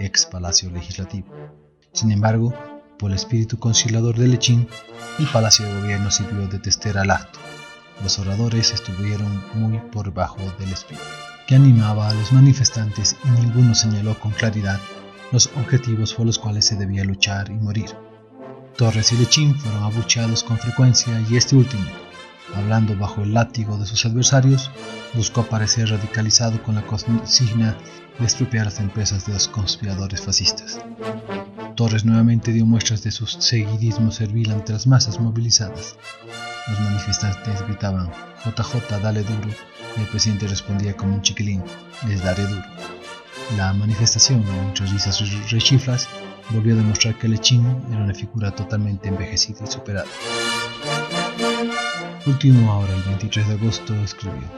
ex 0.00 0.26
Palacio 0.26 0.72
Legislativo. 0.72 1.28
Sin 1.92 2.10
embargo, 2.10 2.52
por 2.98 3.12
el 3.12 3.16
espíritu 3.16 3.60
conciliador 3.60 4.16
de 4.16 4.26
Lechín, 4.26 4.66
el 5.20 5.28
Palacio 5.28 5.66
de 5.66 5.82
Gobierno 5.82 6.10
sirvió 6.10 6.48
de 6.48 6.58
testera 6.58 7.02
al 7.02 7.12
acto. 7.12 7.38
Los 8.02 8.18
oradores 8.18 8.72
estuvieron 8.72 9.40
muy 9.54 9.78
por 9.78 10.06
debajo 10.06 10.40
del 10.58 10.72
espíritu, 10.72 11.04
que 11.46 11.54
animaba 11.54 12.08
a 12.08 12.14
los 12.14 12.32
manifestantes 12.32 13.14
y 13.24 13.40
ninguno 13.40 13.76
señaló 13.76 14.18
con 14.18 14.32
claridad 14.32 14.80
los 15.32 15.50
objetivos 15.56 16.14
por 16.14 16.26
los 16.26 16.38
cuales 16.38 16.66
se 16.66 16.76
debía 16.76 17.04
luchar 17.04 17.50
y 17.50 17.54
morir. 17.54 17.90
Torres 18.76 19.12
y 19.12 19.16
Lechín 19.16 19.54
fueron 19.54 19.82
abucheados 19.82 20.44
con 20.44 20.58
frecuencia 20.58 21.20
y 21.28 21.36
este 21.36 21.56
último, 21.56 21.84
hablando 22.54 22.96
bajo 22.96 23.22
el 23.22 23.34
látigo 23.34 23.76
de 23.76 23.86
sus 23.86 24.04
adversarios, 24.06 24.70
buscó 25.14 25.44
parecer 25.44 25.88
radicalizado 25.88 26.62
con 26.62 26.74
la 26.74 26.82
consigna 26.82 27.76
de 28.18 28.24
expropiar 28.24 28.66
las 28.66 28.80
empresas 28.80 29.26
de 29.26 29.32
los 29.32 29.48
conspiradores 29.48 30.20
fascistas. 30.20 30.80
Torres 31.76 32.04
nuevamente 32.04 32.52
dio 32.52 32.66
muestras 32.66 33.02
de 33.02 33.10
su 33.10 33.26
seguidismo 33.26 34.10
servil 34.10 34.52
ante 34.52 34.72
las 34.72 34.86
masas 34.86 35.18
movilizadas. 35.18 35.96
Los 36.68 36.80
manifestantes 36.80 37.62
gritaban, 37.66 38.10
JJ, 38.44 39.00
dale 39.02 39.22
duro, 39.22 39.48
y 39.96 40.00
el 40.00 40.06
presidente 40.06 40.46
respondía 40.46 40.96
como 40.96 41.14
un 41.14 41.22
chiquilín, 41.22 41.62
les 42.06 42.22
daré 42.22 42.46
duro. 42.46 42.62
La 43.56 43.72
manifestación, 43.74 44.44
entre 44.66 44.86
risas 44.86 45.20
y 45.20 45.24
rechiflas, 45.50 46.08
volvió 46.50 46.74
a 46.74 46.78
demostrar 46.78 47.18
que 47.18 47.28
Lechín 47.28 47.64
era 47.90 48.02
una 48.02 48.14
figura 48.14 48.50
totalmente 48.50 49.08
envejecida 49.08 49.64
y 49.64 49.70
superada. 49.70 50.06
Último 52.26 52.72
ahora, 52.72 52.94
el 52.94 53.02
23 53.02 53.48
de 53.48 53.54
agosto, 53.54 53.94
escribió. 53.96 54.48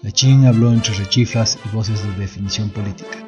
Lechín 0.00 0.46
habló 0.46 0.72
entre 0.72 0.94
rechiflas 0.94 1.58
y 1.64 1.74
voces 1.74 2.02
de 2.02 2.12
definición 2.12 2.70
política. 2.70 3.18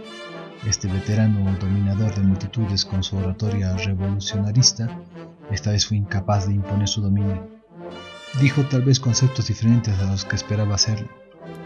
Este 0.66 0.88
veterano 0.88 1.54
dominador 1.60 2.14
de 2.14 2.22
multitudes 2.22 2.84
con 2.84 3.02
su 3.02 3.16
oratoria 3.18 3.76
revolucionarista, 3.76 4.88
esta 5.50 5.70
vez 5.70 5.86
fue 5.86 5.98
incapaz 5.98 6.48
de 6.48 6.54
imponer 6.54 6.88
su 6.88 7.02
dominio. 7.02 7.46
Dijo 8.40 8.62
tal 8.62 8.82
vez 8.82 8.98
conceptos 8.98 9.48
diferentes 9.48 9.98
a 10.00 10.04
los 10.04 10.24
que 10.24 10.36
esperaba 10.36 10.74
hacerlo, 10.74 11.08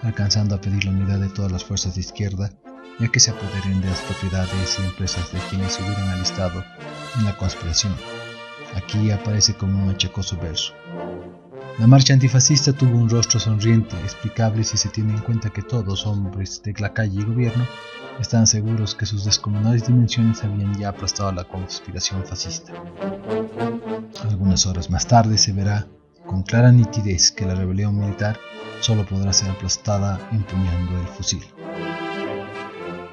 alcanzando 0.03 0.57
a 0.57 0.61
pedir 0.61 0.85
la 0.85 0.91
unidad 0.91 1.21
de 1.21 1.29
todas 1.29 1.53
las 1.53 1.65
fuerzas 1.65 1.95
de 1.95 2.01
izquierda, 2.01 2.51
ya 2.99 3.09
que 3.09 3.21
se 3.21 3.31
apoderen 3.31 3.81
de 3.81 3.89
las 3.89 4.01
propiedades 4.01 4.79
y 4.79 4.85
empresas 4.85 5.33
de 5.33 5.39
quienes 5.51 5.73
se 5.73 5.83
hubieran 5.83 6.09
alistado 6.11 6.65
en 7.19 7.25
la 7.25 7.37
conspiración 7.37 7.95
Aquí 8.75 9.11
aparece 9.11 9.55
como 9.55 9.83
un 9.83 9.91
achacoso 9.91 10.37
verso. 10.37 10.73
La 11.79 11.87
marcha 11.87 12.13
antifascista 12.13 12.73
tuvo 12.73 12.99
un 12.99 13.09
rostro 13.09 13.39
sonriente, 13.39 13.97
explicable 14.01 14.65
si 14.65 14.77
se 14.77 14.89
tiene 14.89 15.15
en 15.15 15.21
cuenta 15.21 15.51
que 15.51 15.63
todos, 15.63 16.07
hombres 16.07 16.63
de 16.63 16.75
la 16.79 16.93
calle 16.93 17.21
y 17.21 17.25
gobierno, 17.25 17.67
estaban 18.21 18.47
seguros 18.47 18.95
que 18.95 19.07
sus 19.07 19.25
descomunales 19.25 19.87
dimensiones 19.87 20.43
habían 20.43 20.77
ya 20.79 20.89
aplastado 20.89 21.31
la 21.33 21.45
conspiración 21.45 22.25
fascista. 22.25 22.73
Algunas 24.29 24.67
horas 24.67 24.91
más 24.91 25.07
tarde 25.07 25.39
se 25.39 25.53
verá 25.53 25.87
con 26.27 26.43
clara 26.43 26.73
nitidez 26.73 27.31
que 27.31 27.47
la 27.47 27.55
rebelión 27.55 27.99
militar 27.99 28.39
solo 28.81 29.07
podrá 29.07 29.33
ser 29.33 29.51
aplastada 29.51 30.19
empuñando 30.33 31.01
el 31.01 31.07
fusil. 31.07 31.45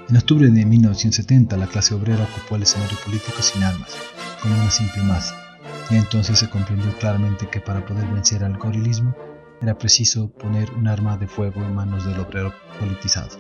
En 0.08 0.18
octubre 0.18 0.48
de 0.50 0.66
1970 0.66 1.58
la 1.58 1.66
clase 1.66 1.96
obrera 1.96 2.28
ocupó 2.32 2.58
el 2.58 2.64
escenario 2.64 2.96
político 3.04 3.42
sin 3.42 3.64
armas, 3.64 3.96
como 4.40 4.54
una 4.54 4.70
simple 4.70 5.02
masa, 5.02 5.36
y 5.90 5.96
entonces 5.96 6.38
se 6.38 6.48
comprendió 6.48 6.96
claramente 7.00 7.50
que 7.50 7.60
para 7.60 7.84
poder 7.84 8.06
vencer 8.10 8.44
al 8.44 8.56
gorilismo 8.58 9.16
era 9.64 9.76
preciso 9.80 10.30
poner 10.30 10.70
un 10.74 10.88
arma 10.88 11.18
de 11.18 11.28
fuego 11.28 11.64
en 11.64 11.74
manos 11.74 12.06
del 12.06 12.20
obrero 12.20 12.54
politizado. 12.80 13.40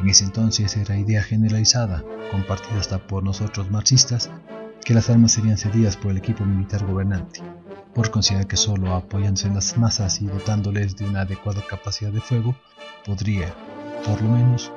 En 0.00 0.08
ese 0.08 0.24
entonces 0.24 0.76
era 0.76 0.98
idea 0.98 1.22
generalizada, 1.22 2.02
compartida 2.32 2.80
hasta 2.80 2.98
por 3.06 3.22
nosotros 3.22 3.70
marxistas, 3.70 4.30
que 4.84 4.94
las 4.94 5.08
armas 5.10 5.30
serían 5.30 5.58
cedidas 5.58 5.96
por 5.96 6.10
el 6.10 6.16
equipo 6.16 6.44
militar 6.44 6.84
gobernante, 6.84 7.40
por 7.94 8.10
considerar 8.10 8.48
que 8.48 8.56
solo 8.56 8.94
apoyándose 8.94 9.46
en 9.46 9.54
las 9.54 9.78
masas 9.78 10.20
y 10.20 10.26
dotándoles 10.26 10.96
de 10.96 11.04
una 11.04 11.20
adecuada 11.20 11.62
capacidad 11.64 12.10
de 12.10 12.20
fuego, 12.20 12.56
podría, 13.06 13.54
por 14.04 14.20
lo 14.20 14.30
menos, 14.30 14.72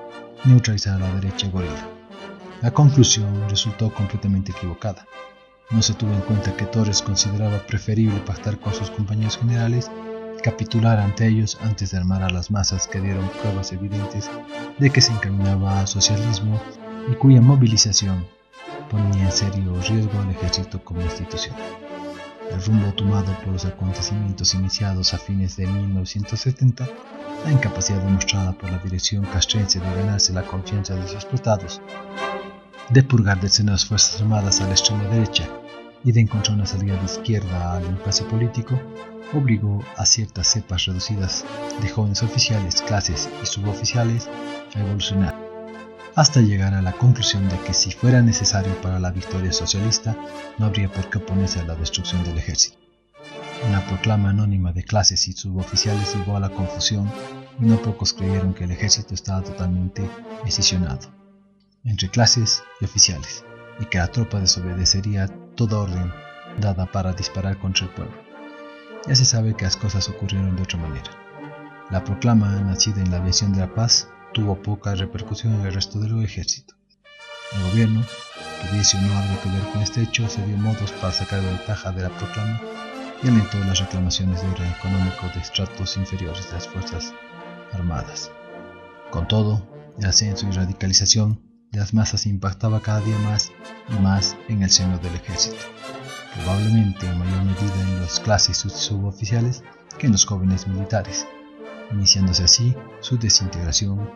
neutralizar 0.45 0.95
a 0.95 1.07
la 1.07 1.13
derecha 1.19 1.47
gorila. 1.49 1.87
La 2.61 2.71
conclusión 2.71 3.49
resultó 3.49 3.93
completamente 3.93 4.51
equivocada. 4.51 5.05
No 5.69 5.81
se 5.81 5.93
tuvo 5.93 6.13
en 6.13 6.21
cuenta 6.21 6.55
que 6.55 6.65
Torres 6.65 7.01
consideraba 7.01 7.59
preferible 7.67 8.19
pactar 8.21 8.59
con 8.59 8.73
sus 8.73 8.89
compañeros 8.89 9.37
generales 9.37 9.91
capitular 10.41 10.99
ante 10.99 11.27
ellos 11.27 11.57
antes 11.61 11.91
de 11.91 11.97
armar 11.97 12.23
a 12.23 12.29
las 12.29 12.51
masas 12.51 12.87
que 12.87 13.01
dieron 13.01 13.27
pruebas 13.41 13.71
evidentes 13.73 14.29
de 14.77 14.89
que 14.89 15.01
se 15.01 15.11
encaminaba 15.11 15.79
al 15.79 15.87
socialismo 15.87 16.59
y 17.11 17.15
cuya 17.15 17.41
movilización 17.41 18.25
ponía 18.89 19.25
en 19.25 19.31
serio 19.31 19.73
riesgo 19.89 20.19
al 20.19 20.31
ejército 20.31 20.83
como 20.83 21.01
institución. 21.01 21.55
El 22.51 22.63
rumbo 22.63 22.93
tomado 22.93 23.33
por 23.39 23.53
los 23.53 23.65
acontecimientos 23.65 24.53
iniciados 24.53 25.13
a 25.13 25.17
fines 25.17 25.57
de 25.57 25.67
1970, 25.67 26.87
la 27.45 27.51
incapacidad 27.51 28.01
demostrada 28.01 28.51
por 28.53 28.71
la 28.71 28.79
dirección 28.79 29.25
castrense 29.25 29.79
de 29.79 29.95
ganarse 29.95 30.33
la 30.33 30.43
confianza 30.43 30.95
de 30.95 31.03
sus 31.03 31.15
explotados, 31.15 31.81
de 32.89 33.03
purgar 33.03 33.39
del 33.39 33.49
seno 33.49 33.71
las 33.71 33.85
Fuerzas 33.85 34.21
Armadas 34.21 34.61
a 34.61 34.65
la 34.65 34.71
extrema 34.71 35.03
derecha 35.05 35.47
y 36.03 36.11
de 36.11 36.21
encontrar 36.21 36.55
una 36.55 36.65
salida 36.65 36.95
de 36.95 37.05
izquierda 37.05 37.73
al 37.73 37.85
impasse 37.85 38.23
político, 38.23 38.79
obligó 39.33 39.83
a 39.97 40.05
ciertas 40.05 40.47
cepas 40.47 40.85
reducidas 40.85 41.45
de 41.81 41.89
jóvenes 41.89 42.23
oficiales, 42.23 42.81
clases 42.81 43.29
y 43.43 43.45
suboficiales 43.45 44.29
a 44.75 44.79
evolucionar, 44.79 45.35
hasta 46.15 46.41
llegar 46.41 46.73
a 46.73 46.81
la 46.81 46.93
conclusión 46.93 47.47
de 47.49 47.59
que 47.59 47.73
si 47.73 47.91
fuera 47.91 48.21
necesario 48.21 48.73
para 48.81 48.99
la 48.99 49.11
victoria 49.11 49.51
socialista, 49.51 50.15
no 50.57 50.65
habría 50.65 50.91
por 50.91 51.09
qué 51.09 51.17
oponerse 51.17 51.59
a 51.59 51.65
la 51.65 51.75
destrucción 51.75 52.23
del 52.23 52.37
ejército. 52.37 52.76
Una 53.65 53.85
proclama 53.87 54.29
anónima 54.29 54.71
de 54.71 54.83
clases 54.83 55.27
y 55.27 55.33
suboficiales 55.33 56.15
llevó 56.15 56.37
a 56.37 56.39
la 56.39 56.49
confusión 56.49 57.09
y 57.59 57.65
no 57.65 57.81
pocos 57.81 58.13
creyeron 58.13 58.53
que 58.53 58.65
el 58.65 58.71
ejército 58.71 59.13
estaba 59.13 59.41
totalmente 59.41 60.07
escisionado 60.45 61.17
entre 61.87 62.09
clases 62.09 62.63
y 62.81 62.85
oficiales, 62.85 63.45
y 63.79 63.85
que 63.85 63.97
la 63.97 64.07
tropa 64.07 64.39
desobedecería 64.39 65.27
toda 65.55 65.79
orden 65.79 66.11
dada 66.59 66.85
para 66.85 67.13
disparar 67.13 67.57
contra 67.59 67.85
el 67.85 67.93
pueblo. 67.93 68.13
Ya 69.07 69.15
se 69.15 69.25
sabe 69.25 69.55
que 69.55 69.65
las 69.65 69.77
cosas 69.77 70.09
ocurrieron 70.09 70.55
de 70.55 70.63
otra 70.63 70.79
manera. 70.79 71.09
La 71.89 72.03
proclama, 72.03 72.59
nacida 72.61 73.01
en 73.01 73.09
la 73.09 73.17
aviación 73.17 73.53
de 73.53 73.59
la 73.59 73.73
paz, 73.73 74.09
tuvo 74.33 74.61
poca 74.61 74.95
repercusión 74.95 75.53
en 75.55 75.65
el 75.65 75.73
resto 75.73 75.99
del 75.99 76.21
ejército. 76.23 76.75
El 77.53 77.71
gobierno, 77.71 78.03
tuviese 78.69 78.97
o 78.97 79.01
no 79.01 79.17
algo 79.17 79.41
que 79.41 79.49
ver 79.49 79.61
con 79.71 79.81
este 79.81 80.01
hecho, 80.01 80.27
se 80.27 80.45
dio 80.45 80.57
modos 80.57 80.91
para 80.91 81.13
sacar 81.13 81.41
ventaja 81.41 81.91
de 81.93 82.03
la 82.03 82.09
proclama 82.09 82.59
y 83.23 83.27
alentó 83.27 83.59
las 83.59 83.79
reclamaciones 83.79 84.41
de 84.41 84.49
orden 84.49 84.71
económico 84.71 85.27
de 85.33 85.39
estratos 85.41 85.97
inferiores 85.97 86.47
de 86.47 86.53
las 86.53 86.67
Fuerzas 86.67 87.13
Armadas. 87.73 88.31
Con 89.11 89.27
todo, 89.27 89.67
el 89.97 90.05
ascenso 90.05 90.47
y 90.47 90.51
radicalización 90.51 91.41
de 91.71 91.79
las 91.79 91.93
masas 91.93 92.25
impactaba 92.25 92.81
cada 92.81 93.01
día 93.01 93.17
más 93.19 93.51
y 93.89 94.01
más 94.01 94.37
en 94.47 94.63
el 94.63 94.69
seno 94.69 94.97
del 94.99 95.15
ejército 95.15 95.57
probablemente 96.37 97.07
en 97.07 97.17
mayor 97.17 97.43
medida 97.43 97.81
en 97.81 98.01
las 98.01 98.19
clases 98.19 98.57
suboficiales 98.57 99.63
que 99.97 100.07
en 100.07 100.11
los 100.11 100.25
jóvenes 100.25 100.67
militares, 100.67 101.27
iniciándose 101.91 102.43
así 102.43 102.75
su 102.99 103.17
desintegración 103.17 104.09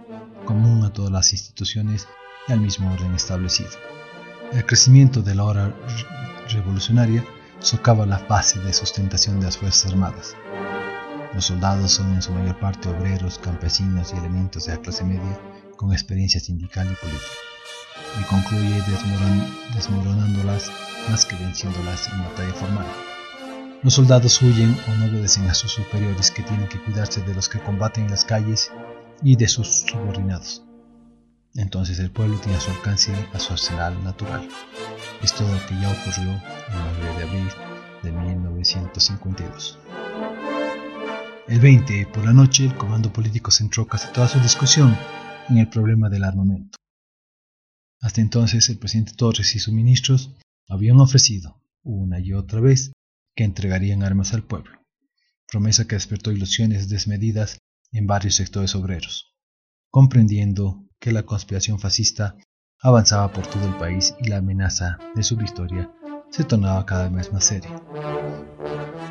común 0.46 0.84
a 0.84 0.94
todas 0.94 1.12
las 1.12 1.32
instituciones 1.34 2.08
y 2.48 2.54
al 2.54 2.62
mismo 2.62 2.92
orden 2.92 3.14
establecido. 3.14 3.72
El 4.54 4.66
crecimiento 4.66 5.22
de 5.22 5.36
la 5.36 5.44
hora 5.46 5.76
revolucionaria 6.50 7.24
socava 7.62 8.06
la 8.06 8.17
base 8.17 8.60
de 8.60 8.74
sustentación 8.74 9.39
de 9.39 9.45
las 9.45 9.58
Fuerzas 9.58 9.91
Armadas. 9.91 10.36
Los 11.34 11.45
soldados 11.45 11.91
son 11.91 12.12
en 12.13 12.21
su 12.21 12.32
mayor 12.34 12.60
parte 12.60 12.89
obreros, 12.89 13.38
campesinos 13.38 14.13
y 14.13 14.17
elementos 14.17 14.65
de 14.65 14.76
la 14.76 14.82
clase 14.82 15.04
media 15.04 15.39
con 15.78 15.93
experiencia 15.93 16.39
sindical 16.39 16.88
y 16.91 16.95
política, 16.95 17.32
y 18.19 18.24
concluye 18.26 18.84
desmoronándolas 19.76 20.71
más 21.10 21.26
que 21.26 21.36
venciéndolas 21.38 22.12
en 22.12 22.24
batalla 22.24 22.54
formal. 22.54 22.86
Los 23.84 23.93
soldados 23.93 24.41
huyen 24.41 24.78
o 24.88 24.95
no 24.97 25.06
obedecen 25.06 25.50
a 25.50 25.54
sus 25.54 25.71
superiores 25.71 26.30
que 26.30 26.43
tienen 26.43 26.67
que 26.67 26.80
cuidarse 26.84 27.21
de 27.21 27.34
los 27.34 27.47
que 27.47 27.60
combaten 27.60 28.06
en 28.06 28.12
las 28.12 28.26
calles 28.26 28.71
y 29.24 29.36
de 29.36 29.47
sus 29.47 29.67
subordinados. 29.82 30.63
Entonces 31.56 32.00
el 32.00 32.12
pueblo 32.12 32.38
tiene 32.40 32.58
a 32.58 32.62
su 32.62 32.72
alcance 32.72 33.14
a 33.34 33.40
su 33.40 33.54
arsenal 33.54 34.02
natural. 34.04 34.48
Es 35.22 35.34
todo 35.34 35.54
lo 35.54 35.66
que 35.68 35.76
ya 35.76 35.92
ocurrió 35.92 36.32
el 36.32 37.02
9 37.04 37.18
de 37.18 37.24
abril 37.24 37.48
de 38.04 38.12
1952. 38.12 39.80
El 41.48 41.60
20 41.60 42.08
por 42.08 42.24
la 42.24 42.32
noche 42.32 42.66
el 42.66 42.78
comando 42.78 43.12
político 43.12 43.52
centró 43.52 43.86
casi 43.86 44.12
toda 44.14 44.28
su 44.28 44.40
discusión 44.40 44.96
en 45.50 45.58
el 45.58 45.68
problema 45.68 46.10
del 46.10 46.24
armamento. 46.24 46.78
Hasta 48.00 48.22
entonces 48.22 48.70
el 48.70 48.80
presidente 48.80 49.14
Torres 49.14 49.54
y 49.56 49.60
sus 49.60 49.74
ministros 49.74 50.32
habían 50.70 51.00
ofrecido, 51.02 51.62
una 51.84 52.20
y 52.20 52.32
otra 52.34 52.62
vez, 52.62 52.94
que 53.36 53.44
entregarían 53.44 54.04
armas 54.04 54.34
al 54.34 54.44
pueblo, 54.44 54.80
promesa 55.52 55.88
que 55.88 55.96
despertó 55.96 56.32
ilusiones 56.32 56.88
desmedidas 56.88 57.60
en 57.92 58.08
varios 58.08 58.36
sectores 58.36 58.74
obreros, 58.76 59.36
comprendiendo 59.90 60.88
que 61.02 61.12
la 61.12 61.24
conspiración 61.24 61.80
fascista 61.80 62.36
avanzaba 62.80 63.34
por 63.34 63.48
todo 63.48 63.66
el 63.66 63.76
país 63.76 64.16
y 64.22 64.30
la 64.30 64.38
amenaza 64.38 65.00
de 65.16 65.24
su 65.24 65.36
victoria 65.36 65.92
se 66.30 66.44
tornaba 66.44 66.86
cada 66.86 67.10
vez 67.10 67.34
más 67.34 67.44
seria. 67.44 67.82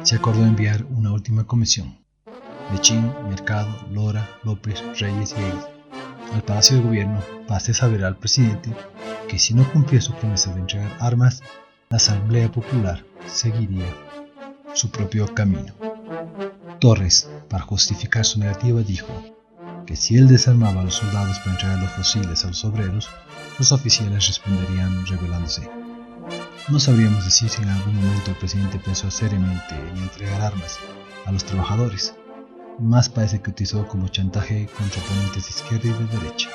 Se 0.05 0.15
acordó 0.15 0.43
enviar 0.45 0.85
una 0.85 1.13
última 1.13 1.45
comisión. 1.45 1.99
Lechín, 2.73 3.13
Mercado, 3.29 3.69
Lora, 3.91 4.27
López, 4.45 4.81
Reyes 5.01 5.35
y 5.37 5.43
Eid 5.43 5.81
al 6.33 6.45
Palacio 6.45 6.77
de 6.77 6.85
Gobierno 6.85 7.21
para 7.49 7.57
hacer 7.57 7.75
saber 7.75 8.05
al 8.05 8.17
presidente 8.17 8.71
que 9.29 9.41
si 9.41 9.53
no 9.53 9.71
cumplía 9.73 10.01
su 10.01 10.13
promesa 10.15 10.55
de 10.55 10.61
entregar 10.61 10.97
armas, 11.01 11.43
la 11.89 11.97
Asamblea 11.97 12.53
Popular 12.53 13.05
seguiría 13.27 13.93
su 14.75 14.91
propio 14.91 15.27
camino. 15.35 15.75
Torres, 16.79 17.29
para 17.49 17.65
justificar 17.65 18.25
su 18.25 18.39
negativa, 18.39 18.81
dijo 18.83 19.40
que 19.91 19.97
si 19.97 20.17
él 20.17 20.29
desarmaba 20.29 20.83
a 20.83 20.85
los 20.85 20.95
soldados 20.95 21.41
para 21.41 21.51
entregar 21.51 21.81
los 21.81 21.91
fusiles 21.91 22.45
a 22.45 22.49
los 22.49 22.65
obreros, 22.65 23.11
los 23.59 23.73
oficiales 23.73 24.29
responderían 24.29 25.05
rebelándose. 25.05 25.69
No 26.69 26.79
sabríamos 26.79 27.25
decir 27.25 27.49
si 27.49 27.61
en 27.61 27.71
algún 27.71 27.97
momento 27.97 28.31
el 28.31 28.37
presidente 28.37 28.79
pensó 28.79 29.11
seriamente 29.11 29.75
en 29.75 29.97
entregar 29.97 30.43
armas 30.43 30.79
a 31.27 31.33
los 31.33 31.45
trabajadores. 31.45 32.15
Más 32.79 33.09
parece 33.09 33.43
que 33.43 33.51
utilizó 33.51 33.89
como 33.89 34.07
chantaje 34.07 34.69
contra 34.79 35.03
oponentes 35.03 35.47
de 35.47 35.51
izquierda 35.51 35.89
y 35.89 36.05
de 36.05 36.19
derecha 36.19 36.51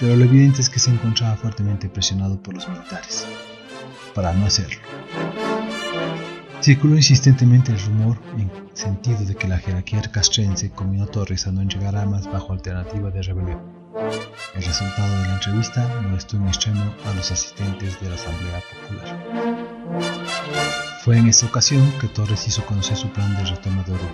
pero 0.00 0.16
lo 0.16 0.24
evidente 0.24 0.62
es 0.62 0.68
que 0.68 0.80
se 0.80 0.90
encontraba 0.90 1.36
fuertemente 1.36 1.88
presionado 1.88 2.42
por 2.42 2.54
los 2.54 2.68
militares, 2.68 3.24
para 4.14 4.32
no 4.32 4.46
hacerlo. 4.46 4.80
Circuló 6.62 6.96
insistentemente 6.96 7.72
el 7.72 7.80
rumor 7.80 8.16
en 8.38 8.48
sentido 8.72 9.18
de 9.24 9.34
que 9.34 9.48
la 9.48 9.58
jerarquía 9.58 10.00
castrense 10.02 10.70
combinó 10.70 11.06
Torres 11.06 11.46
a 11.46 11.52
no 11.52 11.60
entregar 11.60 11.96
armas 11.96 12.30
bajo 12.30 12.52
alternativa 12.52 13.10
de 13.10 13.20
rebelión. 13.22 13.60
El 14.54 14.62
resultado 14.62 15.12
de 15.18 15.26
la 15.26 15.34
entrevista 15.34 16.00
molestó 16.02 16.36
en 16.36 16.46
extremo 16.46 16.94
a 17.04 17.14
los 17.14 17.32
asistentes 17.32 18.00
de 18.00 18.08
la 18.08 18.14
Asamblea 18.14 18.62
Popular. 18.70 19.06
Fue 21.04 21.18
en 21.18 21.26
esta 21.26 21.46
ocasión 21.46 21.92
que 22.00 22.06
Torres 22.06 22.46
hizo 22.46 22.64
conocer 22.64 22.96
su 22.96 23.08
plan 23.08 23.36
de 23.36 23.44
retoma 23.44 23.82
de 23.82 23.94
Oruro, 23.94 24.12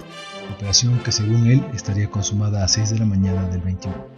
operación 0.51 0.99
que 1.01 1.13
según 1.13 1.47
él 1.47 1.63
estaría 1.75 2.09
consumada 2.09 2.65
a 2.65 2.69
6 2.69 2.91
de 2.91 2.99
la 2.99 3.05
mañana 3.05 3.47
del 3.49 3.61
21 3.61 4.09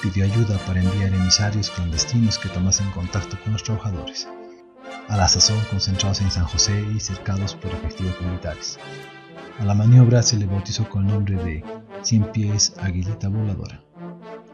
pidió 0.00 0.24
ayuda 0.24 0.58
para 0.66 0.80
enviar 0.80 1.12
emisarios 1.12 1.70
clandestinos 1.70 2.38
que 2.38 2.48
tomasen 2.48 2.90
contacto 2.90 3.38
con 3.42 3.52
los 3.52 3.62
trabajadores. 3.62 4.26
A 5.10 5.16
la 5.16 5.26
sazón 5.26 5.58
concentrados 5.68 6.20
en 6.20 6.30
San 6.30 6.44
José 6.44 6.86
y 6.94 7.00
cercados 7.00 7.56
por 7.56 7.72
efectivos 7.72 8.14
militares. 8.22 8.78
A 9.58 9.64
la 9.64 9.74
maniobra 9.74 10.22
se 10.22 10.36
le 10.36 10.46
bautizó 10.46 10.88
con 10.88 11.04
el 11.04 11.12
nombre 11.12 11.34
de 11.34 11.64
Cien 12.02 12.30
Pies 12.30 12.72
Aguilita 12.78 13.28
Voladora. 13.28 13.82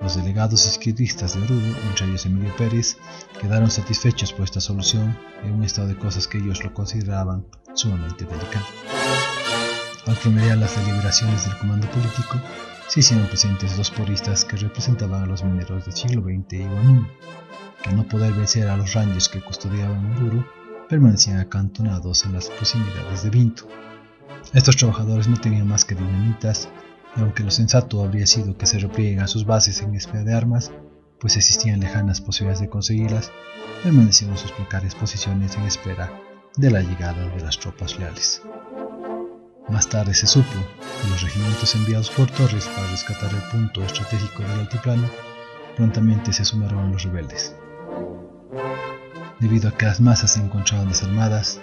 Los 0.01 0.17
delegados 0.17 0.67
izquierdistas 0.67 1.35
de 1.35 1.43
Oruro, 1.43 1.77
entre 1.91 2.07
ellos 2.07 2.25
Emilio 2.25 2.57
Pérez, 2.57 2.97
quedaron 3.39 3.71
satisfechos 3.71 4.33
por 4.33 4.45
esta 4.45 4.61
solución 4.61 5.17
en 5.45 5.53
un 5.53 5.63
estado 5.63 5.89
de 5.89 5.99
cosas 5.99 6.27
que 6.27 6.39
ellos 6.39 6.65
lo 6.65 6.73
consideraban 6.73 7.47
sumamente 7.75 8.25
delicado. 8.25 8.65
Al 10.07 10.15
promediar 10.17 10.57
las 10.57 10.75
deliberaciones 10.77 11.45
del 11.45 11.59
comando 11.59 11.87
político, 11.91 12.41
se 12.89 13.01
hicieron 13.01 13.27
presentes 13.27 13.77
dos 13.77 13.91
poristas 13.91 14.47
que 14.47 14.57
representaban 14.57 15.23
a 15.23 15.27
los 15.27 15.45
mineros 15.45 15.85
del 15.85 15.95
siglo 15.95 16.23
XX 16.23 16.53
y 16.55 16.65
Guanún, 16.65 17.09
no 17.93 18.07
poder 18.07 18.33
vencer 18.33 18.69
a 18.69 18.77
los 18.77 18.95
rangers 18.95 19.29
que 19.29 19.41
custodiaban 19.41 20.13
Oruro, 20.13 20.47
permanecían 20.89 21.39
acantonados 21.39 22.25
en 22.25 22.33
las 22.33 22.49
proximidades 22.49 23.23
de 23.23 23.31
Vinto. 23.31 23.69
Estos 24.53 24.77
trabajadores 24.77 25.29
no 25.29 25.37
tenían 25.37 25.67
más 25.67 25.85
que 25.85 25.95
dinamitas, 25.95 26.69
y 27.17 27.21
aunque 27.21 27.43
lo 27.43 27.51
sensato 27.51 28.03
habría 28.03 28.27
sido 28.27 28.57
que 28.57 28.67
se 28.67 28.79
replieguen 28.79 29.21
a 29.21 29.27
sus 29.27 29.45
bases 29.45 29.81
en 29.81 29.95
espera 29.95 30.25
de 30.25 30.35
armas, 30.35 30.71
pues 31.19 31.37
existían 31.37 31.81
lejanas 31.81 32.21
posibilidades 32.21 32.61
de 32.61 32.69
conseguirlas, 32.69 33.33
permanecieron 33.83 34.37
en 34.37 34.43
sus 34.43 34.53
precarias 34.53 34.95
posiciones 34.95 35.57
en 35.57 35.65
espera 35.65 36.13
de 36.57 36.71
la 36.71 36.81
llegada 36.81 37.29
de 37.29 37.43
las 37.43 37.59
tropas 37.59 37.99
leales. 37.99 38.43
Más 39.69 39.89
tarde 39.89 40.15
se 40.15 40.27
supo 40.27 40.55
que 41.03 41.11
los 41.11 41.23
regimientos 41.23 41.75
enviados 41.75 42.11
por 42.11 42.31
Torres 42.31 42.69
para 42.69 42.87
rescatar 42.89 43.33
el 43.35 43.43
punto 43.51 43.83
estratégico 43.83 44.43
del 44.43 44.61
altiplano 44.61 45.09
prontamente 45.77 46.33
se 46.33 46.45
sumaron 46.45 46.79
a 46.79 46.91
los 46.91 47.03
rebeldes. 47.03 47.55
Debido 49.41 49.69
a 49.69 49.73
que 49.73 49.87
las 49.87 50.01
masas 50.01 50.33
se 50.33 50.41
encontraban 50.41 50.89
desarmadas, 50.89 51.61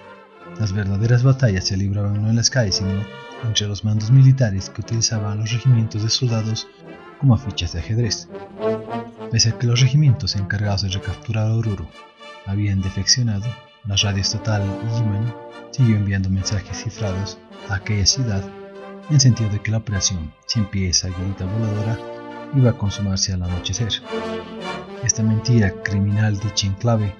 las 0.59 0.73
verdaderas 0.73 1.23
batallas 1.23 1.65
se 1.65 1.77
libraban 1.77 2.21
no 2.21 2.29
en 2.29 2.35
las 2.35 2.49
calles, 2.49 2.75
sino 2.75 3.03
entre 3.43 3.67
los 3.67 3.83
mandos 3.83 4.11
militares 4.11 4.69
que 4.69 4.81
utilizaban 4.81 5.39
los 5.39 5.51
regimientos 5.51 6.03
de 6.03 6.09
soldados 6.09 6.67
como 7.19 7.37
fichas 7.37 7.73
de 7.73 7.79
ajedrez. 7.79 8.27
Pese 9.31 9.49
a 9.49 9.57
que 9.57 9.67
los 9.67 9.81
regimientos 9.81 10.35
encargados 10.35 10.83
de 10.83 10.89
recapturar 10.89 11.47
a 11.47 11.55
Oruro 11.55 11.87
habían 12.45 12.81
defeccionado, 12.81 13.45
la 13.85 13.95
radio 13.95 14.21
estatal 14.21 14.63
Yiman 14.95 15.33
siguió 15.71 15.95
enviando 15.95 16.29
mensajes 16.29 16.83
cifrados 16.83 17.37
a 17.69 17.75
aquella 17.75 18.05
ciudad 18.05 18.43
en 19.09 19.19
sentido 19.19 19.49
de 19.49 19.59
que 19.59 19.71
la 19.71 19.77
operación 19.77 20.33
Cien 20.45 20.65
Pies 20.65 21.03
Aguilita 21.03 21.45
Voladora 21.45 21.97
iba 22.55 22.69
a 22.69 22.77
consumarse 22.77 23.33
al 23.33 23.43
anochecer. 23.43 23.91
Esta 25.03 25.21
mentira 25.21 25.69
criminal 25.83 26.39
dicha 26.39 26.65
en 26.65 26.75
clave 26.75 27.13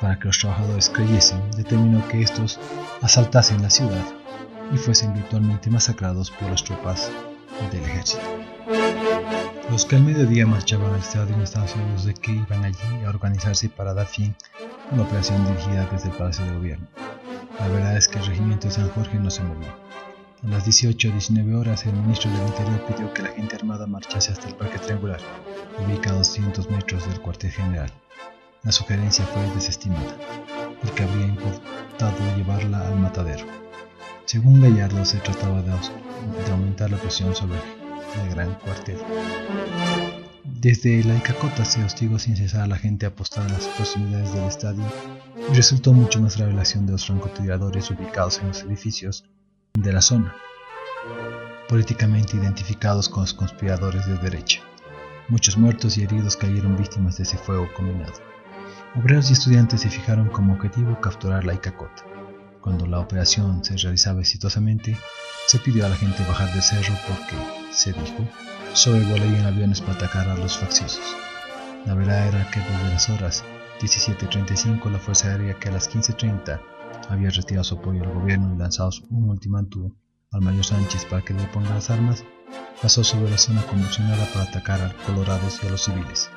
para 0.00 0.18
que 0.18 0.26
los 0.26 0.38
trabajadores 0.38 0.88
creyesen 0.88 1.50
determinó 1.50 2.06
que 2.08 2.22
estos 2.22 2.58
asaltasen 3.02 3.60
la 3.62 3.68
ciudad 3.68 4.04
y 4.72 4.78
fuesen 4.78 5.12
virtualmente 5.12 5.68
masacrados 5.68 6.30
por 6.30 6.50
las 6.50 6.64
tropas 6.64 7.10
del 7.70 7.84
ejército. 7.84 8.22
Los 9.70 9.84
que 9.84 9.96
al 9.96 10.02
mediodía 10.02 10.46
marchaban 10.46 10.94
al 10.94 11.00
estadio 11.00 11.36
estaban 11.42 11.68
seguros 11.68 12.04
de 12.04 12.14
que 12.14 12.32
iban 12.32 12.64
allí 12.64 13.04
a 13.04 13.10
organizarse 13.10 13.68
para 13.68 13.92
dar 13.92 14.06
fin 14.06 14.34
a 14.90 14.96
la 14.96 15.02
operación 15.02 15.44
dirigida 15.46 15.86
desde 15.92 16.08
el 16.08 16.16
Palacio 16.16 16.44
de 16.46 16.54
Gobierno. 16.54 16.86
La 17.58 17.68
verdad 17.68 17.96
es 17.96 18.08
que 18.08 18.18
el 18.18 18.26
regimiento 18.26 18.68
de 18.68 18.74
San 18.74 18.88
Jorge 18.90 19.18
no 19.18 19.30
se 19.30 19.42
movió. 19.42 19.85
A 20.42 20.48
las 20.48 20.64
18 20.64 21.08
o 21.08 21.12
19 21.12 21.54
horas, 21.54 21.86
el 21.86 21.94
ministro 21.94 22.30
del 22.30 22.46
Interior 22.46 22.86
pidió 22.86 23.14
que 23.14 23.22
la 23.22 23.30
gente 23.30 23.56
armada 23.56 23.86
marchase 23.86 24.32
hasta 24.32 24.48
el 24.48 24.54
Parque 24.54 24.78
Triangular, 24.78 25.18
ubicado 25.82 26.16
a 26.16 26.18
200 26.18 26.70
metros 26.70 27.08
del 27.08 27.20
cuartel 27.20 27.50
general. 27.50 27.90
La 28.62 28.70
sugerencia 28.70 29.24
fue 29.24 29.42
desestimada, 29.54 30.14
porque 30.82 31.04
habría 31.04 31.26
importado 31.26 32.36
llevarla 32.36 32.86
al 32.86 33.00
matadero. 33.00 33.46
Según 34.26 34.60
Gallardo, 34.60 35.04
se 35.06 35.18
trataba 35.18 35.62
de, 35.62 35.72
aumentar 36.52 36.90
la 36.90 36.98
presión 36.98 37.34
sobre 37.34 37.58
el 38.22 38.30
gran 38.30 38.54
cuartel. 38.56 38.98
Desde 40.44 41.02
la 41.04 41.16
Icacota 41.16 41.64
se 41.64 41.82
hostigó 41.82 42.18
sin 42.18 42.36
cesar 42.36 42.60
a 42.60 42.66
la 42.66 42.76
gente 42.76 43.06
apostada 43.06 43.46
en 43.46 43.54
las 43.54 43.68
proximidades 43.68 44.34
del 44.34 44.44
estadio 44.44 44.84
y 45.50 45.54
resultó 45.54 45.94
mucho 45.94 46.20
más 46.20 46.38
la 46.38 46.46
relación 46.46 46.84
de 46.84 46.92
los 46.92 47.06
francotiradores 47.06 47.90
ubicados 47.90 48.38
en 48.38 48.48
los 48.48 48.62
edificios 48.62 49.24
de 49.76 49.92
la 49.92 50.00
zona, 50.00 50.34
políticamente 51.68 52.36
identificados 52.36 53.08
con 53.08 53.22
los 53.22 53.34
conspiradores 53.34 54.06
de 54.06 54.16
derecha. 54.16 54.62
Muchos 55.28 55.56
muertos 55.56 55.98
y 55.98 56.02
heridos 56.02 56.36
cayeron 56.36 56.76
víctimas 56.76 57.16
de 57.16 57.24
ese 57.24 57.36
fuego 57.36 57.68
combinado. 57.74 58.14
Obreros 58.94 59.28
y 59.30 59.34
estudiantes 59.34 59.82
se 59.82 59.90
fijaron 59.90 60.28
como 60.28 60.54
objetivo 60.54 61.00
capturar 61.00 61.44
la 61.44 61.54
Icacota. 61.54 62.04
Cuando 62.60 62.86
la 62.86 63.00
operación 63.00 63.62
se 63.64 63.76
realizaba 63.76 64.20
exitosamente, 64.20 64.96
se 65.46 65.58
pidió 65.58 65.86
a 65.86 65.88
la 65.88 65.96
gente 65.96 66.24
bajar 66.26 66.52
del 66.52 66.62
cerro 66.62 66.94
porque, 67.06 67.36
se 67.70 67.92
dijo, 67.92 68.26
en 68.86 69.44
aviones 69.44 69.80
para 69.80 69.94
atacar 69.94 70.28
a 70.28 70.36
los 70.36 70.56
facciosos. 70.56 71.16
La 71.84 71.94
verdad 71.94 72.28
era 72.28 72.50
que 72.50 72.60
desde 72.60 72.88
las 72.90 73.08
horas 73.10 73.44
17.35 73.80 74.90
la 74.90 74.98
Fuerza 74.98 75.28
Aérea 75.28 75.54
que 75.54 75.68
a 75.68 75.72
las 75.72 75.90
15.30 75.90 76.60
había 77.08 77.30
retirado 77.30 77.64
su 77.64 77.76
apoyo 77.76 78.02
al 78.02 78.12
gobierno 78.12 78.54
y 78.54 78.58
lanzado 78.58 78.90
un 79.10 79.30
ultimátum 79.30 79.92
al 80.32 80.40
mayor 80.40 80.64
Sánchez 80.64 81.04
para 81.06 81.22
que 81.22 81.34
deponga 81.34 81.70
las 81.70 81.90
armas, 81.90 82.24
pasó 82.82 83.04
sobre 83.04 83.30
la 83.30 83.38
zona 83.38 83.62
convulsionada 83.66 84.26
para 84.32 84.44
atacar 84.44 84.80
a 84.82 84.92
colorados 85.04 85.60
y 85.62 85.66
a 85.66 85.70
los 85.70 85.84
civiles. 85.84 86.30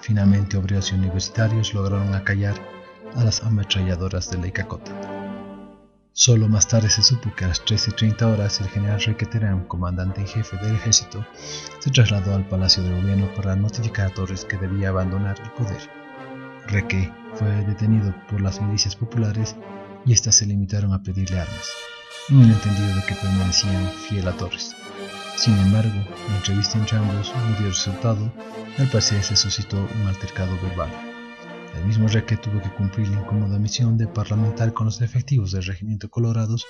Finalmente, 0.00 0.56
obreros 0.56 0.92
y 0.92 0.96
universitarios 0.96 1.74
lograron 1.74 2.14
acallar 2.14 2.54
a 3.14 3.24
las 3.24 3.42
ametralladoras 3.42 4.30
de 4.30 4.38
la 4.38 4.48
Icacota. 4.48 4.92
Solo 6.14 6.48
más 6.48 6.68
tarde 6.68 6.90
se 6.90 7.02
supo 7.02 7.34
que 7.34 7.46
a 7.46 7.48
las 7.48 7.64
13.30 7.64 8.22
horas 8.34 8.60
el 8.60 8.68
general 8.68 9.00
Requeterán, 9.00 9.64
comandante 9.64 10.20
en 10.20 10.26
jefe 10.26 10.58
del 10.58 10.74
ejército, 10.74 11.24
se 11.78 11.90
trasladó 11.90 12.34
al 12.34 12.46
Palacio 12.46 12.82
de 12.82 12.94
Gobierno 12.94 13.32
para 13.34 13.56
notificar 13.56 14.08
a 14.08 14.14
Torres 14.14 14.44
que 14.44 14.58
debía 14.58 14.90
abandonar 14.90 15.40
el 15.40 15.50
poder. 15.52 16.01
Reque 16.68 17.12
fue 17.34 17.48
detenido 17.64 18.14
por 18.30 18.40
las 18.40 18.60
milicias 18.60 18.96
populares 18.96 19.56
y 20.04 20.12
éstas 20.12 20.36
se 20.36 20.46
limitaron 20.46 20.92
a 20.92 21.02
pedirle 21.02 21.40
armas, 21.40 21.70
en 22.28 22.40
el 22.42 22.50
entendido 22.50 22.94
de 22.94 23.02
que 23.02 23.14
permanecían 23.14 23.88
fiel 24.08 24.28
a 24.28 24.32
Torres. 24.32 24.74
Sin 25.36 25.58
embargo, 25.58 25.98
la 26.28 26.36
entrevista 26.36 26.78
entre 26.78 26.98
ambos 26.98 27.32
no 27.34 27.58
dio 27.58 27.68
resultado 27.68 28.32
y 28.78 28.82
al 28.82 28.88
parecer 28.88 29.22
se 29.22 29.36
suscitó 29.36 29.76
un 29.78 30.06
altercado 30.06 30.56
verbal. 30.62 30.90
El 31.76 31.84
mismo 31.86 32.06
Reque 32.06 32.36
tuvo 32.36 32.60
que 32.60 32.70
cumplir 32.70 33.08
la 33.08 33.20
incómoda 33.20 33.58
misión 33.58 33.96
de 33.96 34.06
parlamentar 34.06 34.72
con 34.72 34.86
los 34.86 35.00
efectivos 35.00 35.52
del 35.52 35.64
regimiento 35.64 36.10
Colorados 36.10 36.66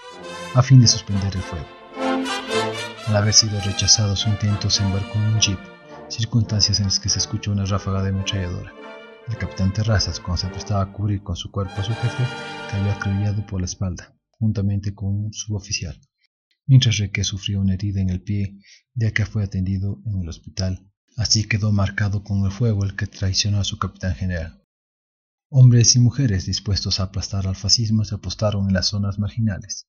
a 0.55 0.63
fin 0.63 0.81
de 0.81 0.87
suspender 0.87 1.35
el 1.35 1.43
fuego. 1.43 1.67
Al 3.09 3.17
haber 3.17 3.35
sido 3.35 3.61
rechazado 3.61 4.15
su 4.15 4.29
intento, 4.29 4.71
se 4.71 4.85
embarcó 4.85 5.19
en 5.19 5.25
un 5.25 5.41
jeep, 5.41 5.59
circunstancias 6.09 6.79
en 6.79 6.87
las 6.87 7.01
que 7.01 7.09
se 7.09 7.19
escuchó 7.19 7.51
una 7.51 7.65
ráfaga 7.65 8.03
de 8.03 8.11
ametralladora. 8.11 8.73
El 9.29 9.39
capitán 9.39 9.73
Terrazas, 9.73 10.19
cuando 10.19 10.39
se 10.39 10.49
prestaba 10.49 10.83
a 10.83 10.93
cubrir 10.93 11.23
con 11.23 11.37
su 11.37 11.51
cuerpo 11.51 11.75
a 11.81 11.85
su 11.85 11.93
jefe, 11.95 12.25
cayó 12.71 12.91
acribillado 12.91 13.47
por 13.47 13.61
la 13.61 13.67
espalda, 13.67 14.15
juntamente 14.31 14.95
con 14.95 15.09
un 15.09 15.33
suboficial, 15.33 15.99
mientras 16.67 16.99
Reque 16.99 17.23
sufrió 17.23 17.61
una 17.61 17.75
herida 17.75 18.01
en 18.01 18.11
el 18.11 18.23
pie, 18.23 18.59
ya 18.95 19.13
que 19.13 19.25
fue 19.25 19.45
atendido 19.45 20.03
en 20.07 20.23
el 20.23 20.29
hospital. 20.29 20.91
Así 21.17 21.45
quedó 21.45 21.71
marcado 21.73 22.25
con 22.25 22.45
el 22.45 22.51
fuego 22.51 22.85
el 22.85 22.97
que 22.97 23.07
traicionó 23.07 23.61
a 23.61 23.65
su 23.65 23.79
capitán 23.79 24.15
general. 24.15 24.65
Hombres 25.51 25.95
y 25.95 26.01
mujeres 26.01 26.47
dispuestos 26.47 26.99
a 26.99 27.05
aplastar 27.05 27.47
al 27.47 27.57
fascismo 27.57 28.05
se 28.05 28.17
apostaron 28.17 28.69
en 28.69 28.75
las 28.75 28.89
zonas 28.89 29.19
marginales, 29.19 29.87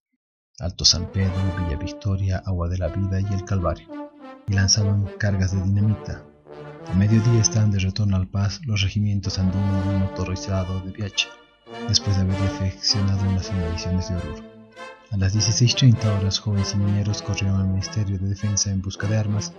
Alto 0.59 0.85
San 0.85 1.11
Pedro, 1.11 1.33
Villa 1.57 1.77
Victoria, 1.77 2.43
Agua 2.45 2.69
de 2.69 2.77
la 2.77 2.89
Vida 2.89 3.19
y 3.19 3.33
el 3.33 3.45
Calvario, 3.45 3.87
y 4.47 4.53
lanzaban 4.53 5.05
cargas 5.17 5.53
de 5.53 5.63
dinamita, 5.63 6.25
a 6.87 6.93
mediodía 6.95 7.41
estaban 7.41 7.71
de 7.71 7.79
retorno 7.79 8.15
al 8.15 8.27
Paz 8.27 8.61
los 8.65 8.81
regimientos 8.81 9.39
andino 9.39 9.83
y 9.91 9.97
motorizado 9.99 10.79
de 10.81 10.91
Viacha, 10.91 11.27
después 11.87 12.15
de 12.15 12.23
haber 12.23 12.37
defeccionado 12.39 13.25
en 13.25 13.35
las 13.35 13.49
invasiones 13.49 14.09
de 14.09 14.15
Oruro. 14.15 14.43
A 15.11 15.17
las 15.17 15.35
16.30 15.35 16.19
horas, 16.19 16.39
jóvenes 16.39 16.73
y 16.73 16.77
mineros 16.77 17.21
corrieron 17.21 17.61
al 17.61 17.67
Ministerio 17.67 18.17
de 18.17 18.29
Defensa 18.29 18.71
en 18.71 18.81
busca 18.81 19.07
de 19.07 19.17
armas. 19.17 19.53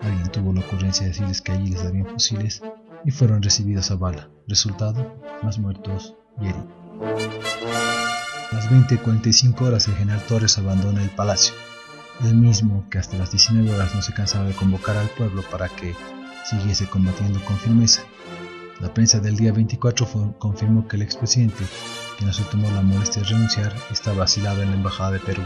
Alguien 0.00 0.30
tuvo 0.32 0.52
la 0.52 0.60
ocurrencia 0.60 1.02
de 1.02 1.12
decirles 1.12 1.42
que 1.42 1.52
allí 1.52 1.70
les 1.70 1.84
darían 1.84 2.06
fusiles 2.06 2.62
y 3.04 3.10
fueron 3.10 3.42
recibidos 3.42 3.90
a 3.90 3.96
bala. 3.96 4.30
Resultado, 4.48 5.14
más 5.42 5.58
muertos 5.58 6.14
y 6.40 6.46
heridos. 6.46 6.66
A 8.50 8.54
las 8.54 8.70
20.45 8.70 9.60
horas, 9.62 9.86
el 9.88 9.96
general 9.96 10.22
Torres 10.26 10.56
abandona 10.56 11.02
el 11.02 11.10
palacio, 11.10 11.54
el 12.24 12.34
mismo 12.34 12.86
que 12.90 12.98
hasta 12.98 13.18
las 13.18 13.30
19 13.30 13.74
horas 13.74 13.94
no 13.94 14.00
se 14.00 14.14
cansaba 14.14 14.46
de 14.46 14.54
convocar 14.54 14.96
al 14.96 15.08
pueblo 15.10 15.42
para 15.50 15.68
que 15.68 15.94
siguiese 16.48 16.86
combatiendo 16.86 17.40
con 17.44 17.56
firmeza. 17.58 18.02
La 18.80 18.92
prensa 18.92 19.20
del 19.20 19.36
día 19.36 19.52
24 19.52 20.34
confirmó 20.38 20.86
que 20.86 20.96
el 20.96 21.02
expresidente, 21.02 21.64
que 22.18 22.24
no 22.24 22.32
se 22.32 22.44
tomó 22.44 22.70
la 22.70 22.82
molestia 22.82 23.22
de 23.22 23.28
renunciar, 23.28 23.74
estaba 23.90 24.24
asilado 24.24 24.62
en 24.62 24.70
la 24.70 24.76
Embajada 24.76 25.12
de 25.12 25.20
Perú 25.20 25.42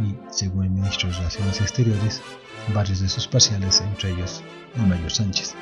y, 0.00 0.16
según 0.30 0.64
el 0.64 0.70
ministro 0.70 1.08
de 1.08 1.16
Relaciones 1.16 1.60
Exteriores, 1.60 2.20
varios 2.72 3.00
de 3.00 3.08
sus 3.08 3.26
parciales, 3.26 3.80
entre 3.80 4.10
ellos 4.10 4.42
el 4.76 4.86
mayor 4.86 5.10
Sánchez. 5.10 5.54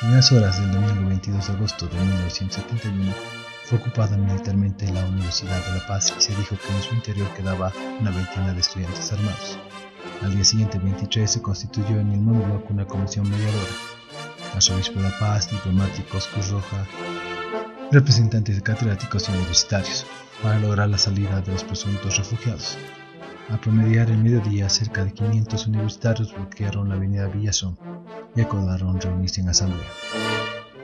primeras 0.00 0.32
horas 0.32 0.58
del 0.58 0.72
domingo 0.72 1.08
22 1.08 1.46
de 1.46 1.52
agosto 1.52 1.86
de 1.86 1.94
1971 2.00 3.12
fue 3.70 3.78
ocupada 3.78 4.16
militarmente 4.16 4.92
la 4.92 5.06
Universidad 5.06 5.64
de 5.64 5.78
La 5.78 5.86
Paz 5.86 6.12
y 6.18 6.20
se 6.20 6.34
dijo 6.34 6.56
que 6.56 6.74
en 6.74 6.82
su 6.82 6.92
interior 6.92 7.28
quedaba 7.36 7.72
una 8.00 8.10
veintena 8.10 8.52
de 8.52 8.58
estudiantes 8.58 9.12
armados. 9.12 9.60
Al 10.22 10.34
día 10.34 10.44
siguiente, 10.44 10.80
23, 10.80 11.30
se 11.30 11.40
constituyó 11.40 12.00
en 12.00 12.10
el 12.10 12.20
monobloque 12.20 12.72
una 12.72 12.84
comisión 12.84 13.30
mediadora. 13.30 13.70
Arzobispo 14.56 14.98
de 14.98 15.08
La 15.08 15.18
Paz, 15.20 15.52
diplomáticos, 15.52 16.26
Cruz 16.26 16.50
Roja, 16.50 16.84
representantes 17.92 18.56
de 18.56 18.62
catedráticos 18.62 19.28
y 19.28 19.32
universitarios, 19.34 20.04
para 20.42 20.58
lograr 20.58 20.88
la 20.88 20.98
salida 20.98 21.40
de 21.40 21.52
los 21.52 21.62
presuntos 21.62 22.18
refugiados. 22.18 22.76
A 23.50 23.60
promediar 23.60 24.10
el 24.10 24.18
mediodía, 24.18 24.68
cerca 24.68 25.04
de 25.04 25.12
500 25.12 25.68
universitarios 25.68 26.34
bloquearon 26.34 26.88
la 26.88 26.96
avenida 26.96 27.28
Villazón 27.28 27.78
y 28.34 28.40
acordaron 28.40 29.00
reunirse 29.00 29.40
en 29.40 29.50
asamblea. 29.50 29.86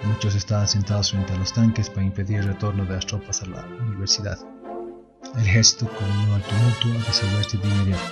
Muchos 0.07 0.35
estaban 0.35 0.69
sentados 0.69 1.11
frente 1.11 1.33
a 1.33 1.37
los 1.37 1.53
tanques 1.53 1.91
para 1.91 2.07
impedir 2.07 2.39
el 2.39 2.47
retorno 2.47 2.85
de 2.85 2.95
las 2.95 3.07
tropas 3.07 3.43
a 3.43 3.47
la 3.47 3.67
universidad. 3.67 4.39
El 5.35 5.43
ejército 5.43 5.89
condenó 5.89 6.35
al 6.35 6.43
tumulto 6.43 6.89
a 6.89 7.07
disolverse 7.07 7.59
de 7.59 7.69
inmediato. 7.69 8.03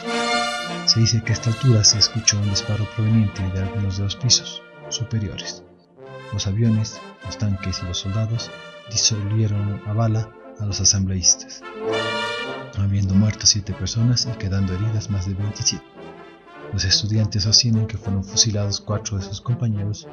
Se 0.87 1.01
dice 1.01 1.23
que 1.23 1.33
a 1.33 1.35
esta 1.35 1.51
altura 1.51 1.85
se 1.85 1.99
escuchó 1.99 2.37
un 2.39 2.51
disparo 2.51 2.85
proveniente 2.95 3.43
de 3.51 3.61
algunos 3.61 3.97
de 3.97 4.05
los 4.05 4.17
pisos 4.17 4.63
superiores. 4.89 5.63
Los 6.33 6.47
aviones, 6.47 7.01
los 7.25 7.39
tanques 7.39 7.81
y 7.83 7.87
los 7.87 7.99
soldados 7.99 8.51
disolvieron 8.91 9.81
a 9.87 9.93
bala 9.93 10.29
a 10.59 10.67
los 10.67 10.81
asambleístas, 10.81 11.63
habiendo 12.77 13.15
muerto 13.15 13.47
siete 13.47 13.73
personas 13.73 14.27
y 14.27 14.37
quedando 14.37 14.75
heridas 14.75 15.11
más 15.11 15.27
de 15.27 15.35
27. 15.35 15.83
Los 16.73 16.85
estudiantes 16.85 17.45
sostienen 17.45 17.87
que 17.87 17.97
fueron 17.97 18.25
fusilados 18.25 18.81
cuatro 18.81 19.17
de 19.17 19.23
sus 19.23 19.41
compañeros 19.41 20.09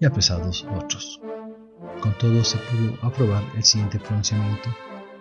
y 0.00 0.04
apresados 0.04 0.66
otros. 0.76 1.20
Con 2.00 2.12
todo 2.18 2.44
se 2.44 2.58
pudo 2.58 2.98
aprobar 3.02 3.42
el 3.56 3.64
siguiente 3.64 3.98
pronunciamiento 3.98 4.68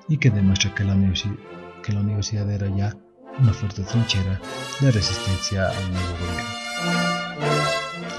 y 0.08 0.18
que 0.18 0.30
demuestra 0.30 0.74
que 0.76 0.84
la, 0.84 0.96
que 1.84 1.94
la 1.94 2.00
universidad 2.02 2.50
era 2.50 2.68
ya 2.76 2.96
una 3.40 3.54
fuerte 3.54 3.84
trinchera 3.84 4.40
de 4.80 4.92
resistencia 4.92 5.70
al 5.70 5.92
nuevo 5.92 6.12
gobierno. 6.20 6.64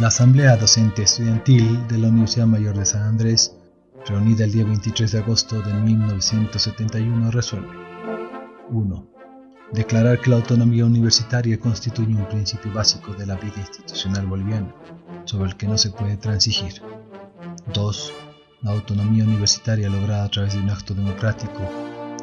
La 0.01 0.09
Asamblea 0.09 0.57
Docente 0.57 1.03
Estudiantil 1.03 1.87
de 1.87 1.99
la 1.99 2.09
Universidad 2.09 2.47
Mayor 2.47 2.77
de 2.77 2.85
San 2.85 3.03
Andrés, 3.03 3.57
reunida 4.07 4.45
el 4.45 4.53
día 4.53 4.65
23 4.65 5.13
de 5.13 5.19
agosto 5.19 5.63
de 5.63 5.73
1971, 5.73 7.31
resuelve 7.31 7.69
1. 8.71 9.09
Declarar 9.73 10.21
que 10.21 10.31
la 10.31 10.37
autonomía 10.37 10.85
universitaria 10.85 11.59
constituye 11.59 12.15
un 12.15 12.29
principio 12.29 12.73
básico 12.73 13.13
de 13.15 13.27
la 13.27 13.37
vida 13.37 13.59
institucional 13.59 14.27
boliviana, 14.27 14.75
sobre 15.25 15.51
el 15.51 15.57
que 15.57 15.67
no 15.67 15.79
se 15.79 15.91
puede 15.91 16.17
transigir. 16.17 16.83
2. 17.73 18.13
La 18.63 18.73
autonomía 18.73 19.25
universitaria 19.25 19.89
lograda 19.89 20.25
a 20.25 20.31
través 20.31 20.55
de 20.55 20.61
un 20.61 20.71
acto 20.71 20.95
democrático 20.95 21.61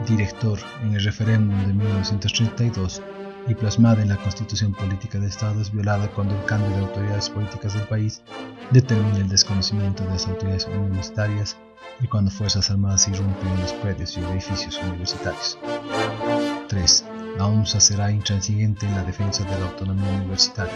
director 0.07 0.59
en 0.81 0.93
el 0.93 1.03
referéndum 1.03 1.59
de 1.67 1.73
1932 1.73 3.01
y 3.47 3.55
plasmada 3.55 4.01
en 4.01 4.09
la 4.09 4.17
Constitución 4.17 4.73
Política 4.73 5.19
de 5.19 5.27
Estado 5.27 5.61
es 5.61 5.71
violada 5.71 6.09
cuando 6.11 6.35
el 6.35 6.45
cambio 6.45 6.69
de 6.71 6.83
autoridades 6.83 7.29
políticas 7.29 7.73
del 7.73 7.83
país 7.83 8.21
determina 8.71 9.17
el 9.17 9.29
desconocimiento 9.29 10.03
de 10.03 10.09
las 10.09 10.27
autoridades 10.27 10.67
universitarias 10.67 11.57
y 11.99 12.07
cuando 12.07 12.31
Fuerzas 12.31 12.69
Armadas 12.69 13.07
irrumpen 13.07 13.47
en 13.49 13.61
los 13.61 13.73
predios 13.73 14.17
y 14.17 14.21
edificios 14.21 14.79
universitarios. 14.83 15.57
3. 16.67 17.05
La 17.37 17.45
UNSA 17.45 17.79
será 17.79 18.11
intransigente 18.11 18.85
en 18.85 18.95
la 18.95 19.03
defensa 19.03 19.43
de 19.43 19.59
la 19.59 19.65
autonomía 19.65 20.11
universitaria. 20.11 20.73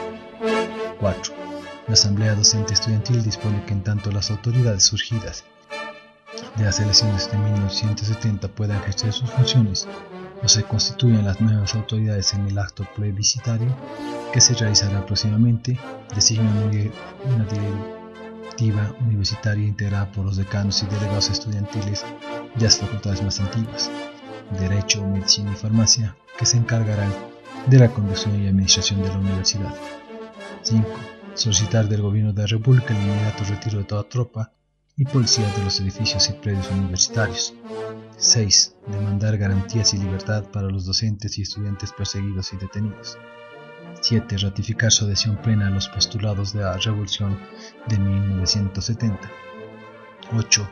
4. 1.00 1.45
La 1.88 1.94
Asamblea 1.94 2.34
Docente 2.34 2.74
Estudiantil 2.74 3.24
dispone 3.24 3.64
que 3.66 3.74
en 3.74 3.84
tanto 3.84 4.12
las 4.12 4.32
autoridades 4.32 4.84
surgidas 4.84 5.44
de 6.58 6.64
las 6.64 6.80
elecciones 6.80 7.32
de 7.32 7.38
1970 7.38 8.48
puedan 8.48 8.78
ejercer 8.78 9.14
sus 9.14 9.30
funciones 9.30 9.88
o 10.44 10.48
se 10.48 10.64
constituyan 10.64 11.26
las 11.26 11.40
nuevas 11.42 11.76
autoridades 11.76 12.34
en 12.34 12.48
el 12.48 12.58
acto 12.58 12.88
plebiscitario 12.96 13.76
que 14.34 14.42
se 14.42 14.56
realizará 14.56 15.06
próximamente, 15.06 15.80
designan 16.16 16.58
una 16.58 17.46
directiva 17.46 18.96
universitaria 19.02 19.68
integrada 19.68 20.12
por 20.12 20.26
los 20.26 20.38
decanos 20.38 20.82
y 20.82 20.88
delegados 20.88 21.30
estudiantiles 21.30 22.04
de 22.56 22.64
las 22.64 22.78
facultades 22.78 23.22
más 23.22 23.40
antiguas, 23.40 23.92
Derecho, 24.60 25.06
Medicina 25.06 25.52
y 25.54 25.56
Farmacia, 25.56 26.16
que 26.38 26.46
se 26.46 26.58
encargarán 26.58 27.14
de 27.68 27.80
la 27.80 27.90
conducción 27.90 28.42
y 28.42 28.48
administración 28.48 29.04
de 29.04 29.10
la 29.10 29.18
universidad. 29.18 29.74
5. 30.64 31.15
Solicitar 31.36 31.90
del 31.90 32.02
Gobierno 32.02 32.32
de 32.32 32.44
la 32.44 32.48
República 32.48 32.96
el 32.96 33.04
inmediato 33.04 33.44
retiro 33.44 33.80
de 33.80 33.84
toda 33.84 34.08
tropa 34.08 34.54
y 34.96 35.04
policía 35.04 35.46
de 35.58 35.66
los 35.66 35.78
edificios 35.82 36.30
y 36.30 36.34
predios 36.34 36.72
universitarios. 36.72 37.54
6. 38.16 38.76
Demandar 38.88 39.38
garantías 39.38 39.94
y 39.94 39.98
libertad 39.98 40.46
para 40.46 40.70
los 40.70 40.86
docentes 40.86 41.38
y 41.38 41.42
estudiantes 41.42 41.92
perseguidos 41.92 42.54
y 42.54 42.58
detenidos. 42.58 43.18
7. 44.00 44.38
Ratificar 44.38 44.94
su 44.94 45.04
adhesión 45.04 45.36
plena 45.36 45.68
a 45.68 45.72
los 45.72 45.90
postulados 45.90 46.54
de 46.54 46.62
la 46.62 46.78
Revolución 46.78 47.38
de 47.90 48.00
1970. 48.00 49.30
8. 50.38 50.70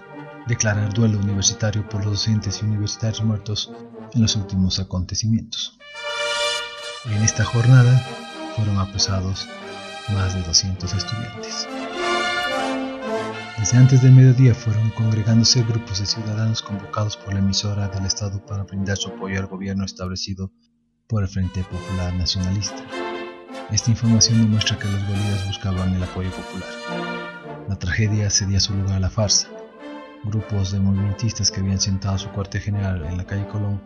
Declarar 0.47 0.93
duelo 0.93 1.19
universitario 1.19 1.87
por 1.89 2.05
los 2.05 2.13
docentes 2.13 2.61
y 2.61 2.65
universitarios 2.65 3.21
muertos 3.21 3.73
en 4.13 4.21
los 4.21 4.37
últimos 4.37 4.79
acontecimientos. 4.79 5.77
En 7.05 7.21
esta 7.21 7.43
jornada 7.43 7.99
fueron 8.55 8.77
apresados 8.79 9.49
más 10.09 10.33
de 10.33 10.41
200 10.41 10.93
estudiantes. 10.93 11.67
Desde 13.57 13.77
antes 13.77 14.01
del 14.01 14.11
mediodía 14.11 14.53
fueron 14.53 14.89
congregándose 14.89 15.63
grupos 15.63 15.99
de 15.99 16.05
ciudadanos 16.05 16.61
convocados 16.61 17.15
por 17.15 17.33
la 17.33 17.39
emisora 17.39 17.87
del 17.87 18.05
Estado 18.05 18.45
para 18.45 18.63
brindar 18.63 18.97
su 18.97 19.09
apoyo 19.09 19.39
al 19.39 19.47
gobierno 19.47 19.85
establecido 19.85 20.51
por 21.07 21.23
el 21.23 21.29
Frente 21.29 21.63
Popular 21.63 22.13
Nacionalista. 22.13 22.83
Esta 23.71 23.91
información 23.91 24.41
demuestra 24.41 24.77
que 24.77 24.89
los 24.89 25.01
bolívares 25.07 25.47
buscaban 25.47 25.95
el 25.95 26.03
apoyo 26.03 26.29
popular. 26.31 26.69
La 27.69 27.79
tragedia 27.79 28.29
cedía 28.29 28.59
su 28.59 28.73
lugar 28.73 28.97
a 28.97 28.99
la 28.99 29.09
farsa. 29.09 29.47
Grupos 30.25 30.71
de 30.71 30.79
movimentistas 30.79 31.49
que 31.49 31.61
habían 31.61 31.79
sentado 31.79 32.17
su 32.17 32.29
cuartel 32.29 32.61
general 32.61 33.05
en 33.05 33.17
la 33.17 33.25
calle 33.25 33.47
Colón, 33.47 33.81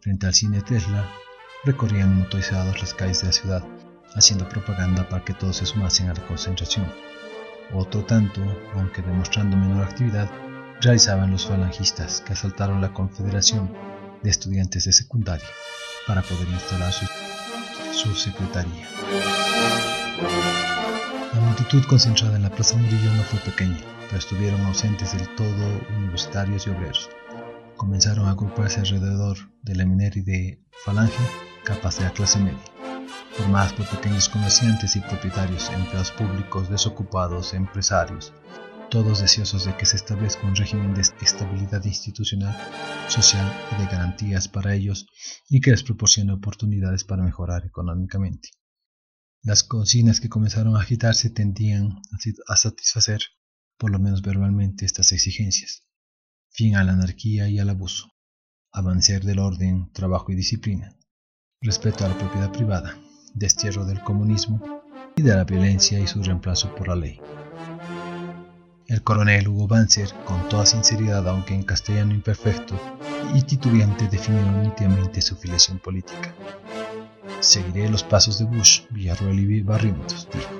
frente 0.00 0.26
al 0.26 0.34
cine 0.34 0.60
Tesla, 0.62 1.08
recorrían 1.64 2.18
motorizados 2.18 2.80
las 2.80 2.94
calles 2.94 3.20
de 3.20 3.26
la 3.26 3.32
ciudad, 3.32 3.64
haciendo 4.14 4.48
propaganda 4.48 5.08
para 5.08 5.24
que 5.24 5.34
todos 5.34 5.56
se 5.56 5.66
sumasen 5.66 6.08
a 6.08 6.14
la 6.14 6.26
concentración. 6.26 6.86
Otro 7.72 8.04
tanto, 8.04 8.40
aunque 8.74 9.02
demostrando 9.02 9.56
menor 9.56 9.84
actividad, 9.84 10.30
realizaban 10.80 11.30
los 11.30 11.46
falangistas 11.46 12.20
que 12.22 12.32
asaltaron 12.32 12.80
la 12.80 12.92
Confederación 12.92 13.72
de 14.22 14.30
Estudiantes 14.30 14.84
de 14.84 14.92
Secundaria 14.92 15.46
para 16.06 16.22
poder 16.22 16.48
instalar 16.48 16.92
su, 16.92 17.06
su 17.92 18.14
secretaría. 18.14 18.88
La 21.32 21.40
multitud 21.40 21.84
concentrada 21.84 22.36
en 22.36 22.42
la 22.42 22.50
Plaza 22.50 22.76
Murillo 22.76 23.12
no 23.12 23.22
fue 23.22 23.38
pequeña, 23.40 23.78
pero 24.06 24.18
estuvieron 24.18 24.60
ausentes 24.62 25.12
del 25.12 25.28
todo 25.36 25.80
universitarios 25.96 26.66
y 26.66 26.70
obreros. 26.70 27.08
Comenzaron 27.76 28.26
a 28.26 28.32
agruparse 28.32 28.80
alrededor 28.80 29.38
de 29.62 29.74
la 29.76 29.84
de 29.84 30.60
falange 30.84 31.22
capaz 31.64 31.98
de 31.98 32.04
la 32.04 32.10
clase 32.10 32.40
media 32.40 32.69
formadas 33.32 33.72
por 33.72 33.88
pequeños 33.88 34.28
comerciantes 34.28 34.96
y 34.96 35.00
propietarios, 35.00 35.70
empleados 35.70 36.10
públicos, 36.12 36.68
desocupados, 36.68 37.54
empresarios, 37.54 38.32
todos 38.90 39.20
deseosos 39.20 39.64
de 39.64 39.76
que 39.76 39.86
se 39.86 39.96
establezca 39.96 40.46
un 40.46 40.56
régimen 40.56 40.94
de 40.94 41.02
estabilidad 41.02 41.84
institucional, 41.84 42.56
social 43.08 43.46
y 43.72 43.80
de 43.80 43.86
garantías 43.86 44.48
para 44.48 44.74
ellos 44.74 45.06
y 45.48 45.60
que 45.60 45.70
les 45.70 45.84
proporcione 45.84 46.32
oportunidades 46.32 47.04
para 47.04 47.22
mejorar 47.22 47.64
económicamente. 47.64 48.50
Las 49.42 49.62
consignas 49.62 50.20
que 50.20 50.28
comenzaron 50.28 50.76
a 50.76 50.80
agitarse 50.80 51.30
tendían 51.30 52.02
a 52.46 52.56
satisfacer, 52.56 53.22
por 53.78 53.90
lo 53.90 53.98
menos 53.98 54.22
verbalmente, 54.22 54.84
estas 54.84 55.12
exigencias. 55.12 55.84
Fin 56.50 56.76
a 56.76 56.84
la 56.84 56.92
anarquía 56.92 57.48
y 57.48 57.58
al 57.58 57.70
abuso. 57.70 58.10
Avancer 58.72 59.24
del 59.24 59.38
orden, 59.38 59.90
trabajo 59.92 60.32
y 60.32 60.34
disciplina. 60.34 60.96
Respeto 61.62 62.04
a 62.04 62.08
la 62.08 62.18
propiedad 62.18 62.52
privada 62.52 62.98
destierro 63.34 63.84
del 63.84 64.00
comunismo 64.00 64.82
y 65.16 65.22
de 65.22 65.34
la 65.34 65.44
violencia 65.44 65.98
y 65.98 66.06
su 66.06 66.22
reemplazo 66.22 66.74
por 66.74 66.88
la 66.88 66.96
ley. 66.96 67.20
El 68.86 69.02
coronel 69.02 69.46
Hugo 69.46 69.68
Banzer, 69.68 70.12
con 70.24 70.48
toda 70.48 70.66
sinceridad, 70.66 71.26
aunque 71.28 71.54
en 71.54 71.62
castellano 71.62 72.12
imperfecto 72.12 72.74
y 73.34 73.42
titubeante, 73.42 74.08
definió 74.08 74.42
nítidamente 74.62 75.20
su 75.20 75.36
filiación 75.36 75.78
política. 75.78 76.34
Seguiré 77.38 77.88
los 77.88 78.02
pasos 78.02 78.38
de 78.38 78.46
Bush, 78.46 78.82
Villarroel 78.90 79.38
y 79.38 79.62
Barrientos, 79.62 80.28
dijo. 80.32 80.50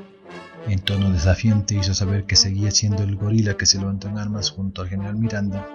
En 0.68 0.78
tono 0.78 1.10
desafiante 1.10 1.74
hizo 1.74 1.94
saber 1.94 2.24
que 2.24 2.36
seguía 2.36 2.70
siendo 2.70 3.02
el 3.02 3.16
gorila 3.16 3.56
que 3.56 3.66
se 3.66 3.78
levantó 3.78 4.08
en 4.08 4.18
armas 4.18 4.50
junto 4.50 4.82
al 4.82 4.88
general 4.88 5.16
Miranda 5.16 5.66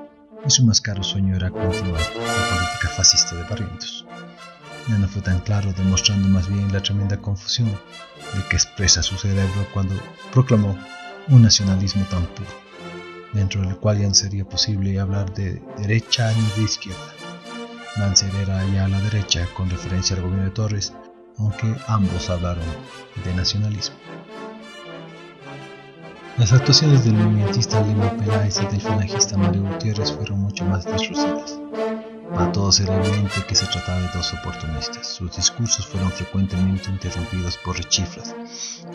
y 0.45 0.49
su 0.49 0.63
más 0.63 0.79
caro 0.79 1.03
sueño 1.03 1.35
era 1.35 1.49
continuar 1.49 1.99
la 1.99 2.55
política 2.55 2.89
fascista 2.95 3.35
de 3.35 3.43
Barrientos 3.43 4.05
ya 4.87 4.97
no 4.97 5.07
fue 5.07 5.21
tan 5.21 5.39
claro, 5.39 5.73
demostrando 5.73 6.27
más 6.27 6.47
bien 6.47 6.71
la 6.71 6.81
tremenda 6.81 7.17
confusión 7.17 7.69
de 7.69 8.43
que 8.49 8.55
expresa 8.55 9.01
su 9.01 9.17
cerebro 9.17 9.67
cuando 9.73 9.95
proclamó 10.31 10.77
un 11.27 11.41
nacionalismo 11.41 12.05
tan 12.05 12.25
puro, 12.27 12.49
dentro 13.33 13.61
del 13.61 13.77
cual 13.77 13.99
ya 13.99 14.07
no 14.07 14.13
sería 14.13 14.45
posible 14.45 14.99
hablar 14.99 15.33
de 15.33 15.61
derecha 15.77 16.31
ni 16.33 16.61
de 16.61 16.63
izquierda. 16.63 17.13
Banzer 17.97 18.33
era 18.35 18.63
ya 18.65 18.85
a 18.85 18.87
la 18.89 18.99
derecha 19.01 19.47
con 19.53 19.69
referencia 19.69 20.15
al 20.15 20.23
gobierno 20.23 20.45
de 20.45 20.51
Torres, 20.51 20.93
aunque 21.37 21.73
ambos 21.87 22.29
hablaron 22.29 22.65
de 23.23 23.33
nacionalismo. 23.33 23.95
Las 26.37 26.51
actuaciones 26.51 27.05
del 27.05 27.13
movimentista 27.13 27.81
Lima 27.81 28.11
Peláez 28.17 28.61
y 28.61 28.65
del 28.65 28.81
falangista 28.81 29.37
Mario 29.37 29.63
Gutiérrez 29.63 30.11
fueron 30.11 30.41
mucho 30.41 30.65
más 30.65 30.83
deslucidas. 30.83 31.57
Para 32.33 32.51
todos 32.51 32.79
era 32.79 32.95
evidente 32.97 33.43
que 33.47 33.55
se 33.55 33.67
trataba 33.67 33.99
de 33.99 34.07
dos 34.13 34.33
oportunistas. 34.33 35.07
Sus 35.07 35.35
discursos 35.35 35.85
fueron 35.85 36.11
frecuentemente 36.11 36.89
interrumpidos 36.89 37.57
por 37.57 37.77
rechiflas, 37.77 38.35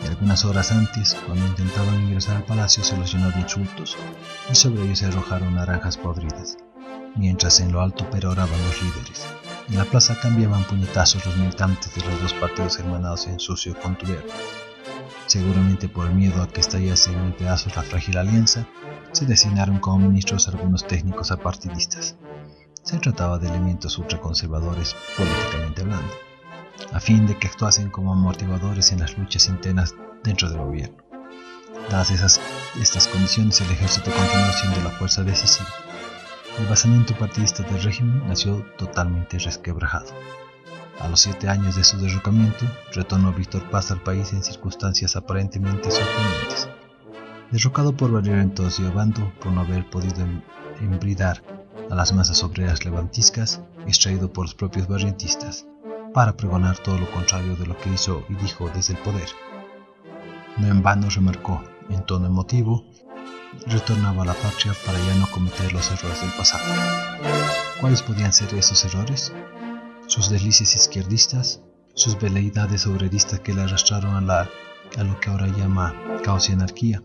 y 0.03 0.07
algunas 0.07 0.43
horas 0.45 0.71
antes, 0.71 1.15
cuando 1.25 1.45
intentaban 1.47 2.03
ingresar 2.03 2.37
al 2.37 2.45
palacio, 2.45 2.83
se 2.83 2.97
los 2.97 3.13
llenó 3.13 3.31
de 3.31 3.39
insultos, 3.39 3.97
y 4.49 4.55
sobre 4.55 4.83
ellos 4.83 4.99
se 4.99 5.05
arrojaron 5.05 5.55
naranjas 5.55 5.97
podridas, 5.97 6.57
mientras 7.15 7.59
en 7.61 7.71
lo 7.71 7.81
alto 7.81 8.09
peroraban 8.09 8.61
los 8.65 8.81
líderes. 8.81 9.25
En 9.69 9.77
la 9.77 9.85
plaza 9.85 10.19
cambiaban 10.19 10.65
puñetazos 10.65 11.25
los 11.25 11.37
militantes 11.37 11.95
de 11.95 12.01
los 12.01 12.21
dos 12.21 12.33
partidos 12.33 12.77
hermanados 12.79 13.27
en 13.27 13.39
sucio 13.39 13.79
contubernio. 13.79 14.33
Seguramente 15.27 15.87
por 15.87 16.11
miedo 16.11 16.41
a 16.41 16.47
que 16.47 16.59
estallase 16.59 17.13
en 17.13 17.33
pedazos 17.33 17.75
la 17.75 17.83
frágil 17.83 18.17
alianza, 18.17 18.67
se 19.13 19.25
designaron 19.25 19.79
como 19.79 20.09
ministros 20.09 20.47
algunos 20.47 20.85
técnicos 20.85 21.31
apartidistas. 21.31 22.17
Se 22.83 22.97
trataba 22.97 23.37
de 23.37 23.47
elementos 23.47 23.97
ultraconservadores 23.99 24.95
políticamente 25.15 25.81
hablando, 25.81 26.13
a 26.91 26.99
fin 26.99 27.27
de 27.27 27.37
que 27.37 27.47
actuasen 27.47 27.91
como 27.91 28.11
amortiguadores 28.11 28.91
en 28.91 28.99
las 28.99 29.17
luchas 29.17 29.47
internas 29.49 29.93
dentro 30.23 30.49
del 30.49 30.59
gobierno. 30.59 30.97
Dadas 31.89 32.09
estas 32.11 33.07
condiciones, 33.07 33.61
el 33.61 33.71
ejército 33.71 34.09
continuó 34.11 34.51
siendo 34.53 34.81
la 34.81 34.89
fuerza 34.97 35.23
decisiva. 35.23 35.69
El 36.59 36.65
basamiento 36.65 37.13
partidista 37.15 37.63
del 37.63 37.81
régimen 37.83 38.27
nació 38.27 38.65
totalmente 38.77 39.37
resquebrajado. 39.37 40.11
A 40.99 41.07
los 41.07 41.21
siete 41.21 41.49
años 41.49 41.75
de 41.75 41.83
su 41.83 41.97
derrocamiento, 41.99 42.65
retornó 42.93 43.31
Víctor 43.31 43.69
Paz 43.69 43.91
al 43.91 44.01
país 44.01 44.33
en 44.33 44.43
circunstancias 44.43 45.15
aparentemente 45.15 45.91
sorprendentes. 45.91 46.67
Derrocado 47.51 47.95
por 47.95 48.11
Valeriano 48.11 48.53
Obando 48.91 49.31
por 49.39 49.51
no 49.51 49.61
haber 49.61 49.89
podido 49.89 50.25
embridar 50.79 51.43
a 51.89 51.95
las 51.95 52.13
masas 52.13 52.43
obreras 52.43 52.85
levantiscas, 52.85 53.61
extraído 53.87 54.31
por 54.31 54.45
los 54.45 54.55
propios 54.55 54.87
barrientistas, 54.87 55.65
para 56.13 56.35
pregonar 56.35 56.77
todo 56.77 56.97
lo 56.97 57.09
contrario 57.11 57.55
de 57.55 57.65
lo 57.65 57.77
que 57.77 57.89
hizo 57.89 58.23
y 58.29 58.35
dijo 58.35 58.69
desde 58.73 58.93
el 58.93 58.99
poder. 58.99 59.29
No 60.57 60.67
en 60.67 60.83
vano 60.83 61.09
remarcó, 61.09 61.63
en 61.89 62.05
tono 62.05 62.27
emotivo, 62.27 62.85
retornaba 63.67 64.23
a 64.23 64.27
la 64.27 64.33
patria 64.33 64.73
para 64.85 64.99
ya 64.99 65.15
no 65.15 65.27
cometer 65.27 65.71
los 65.73 65.91
errores 65.91 66.21
del 66.21 66.31
pasado. 66.31 66.63
¿Cuáles 67.79 68.01
podían 68.01 68.33
ser 68.33 68.53
esos 68.53 68.83
errores? 68.85 69.33
sus 70.11 70.29
deslices 70.29 70.75
izquierdistas, 70.75 71.61
sus 71.93 72.19
veleidades 72.19 72.85
obreristas 72.85 73.39
que 73.39 73.53
le 73.53 73.61
arrastraron 73.61 74.29
a, 74.29 74.41
a 74.41 75.03
lo 75.05 75.17
que 75.21 75.29
ahora 75.29 75.47
llama 75.47 75.95
caos 76.21 76.49
y 76.49 76.51
anarquía. 76.51 77.01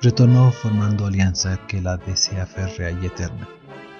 Retornó 0.00 0.52
formando 0.52 1.06
alianza 1.06 1.58
que 1.66 1.80
la 1.80 1.96
desea 1.96 2.46
férrea 2.46 2.92
y 2.92 3.06
eterna, 3.06 3.48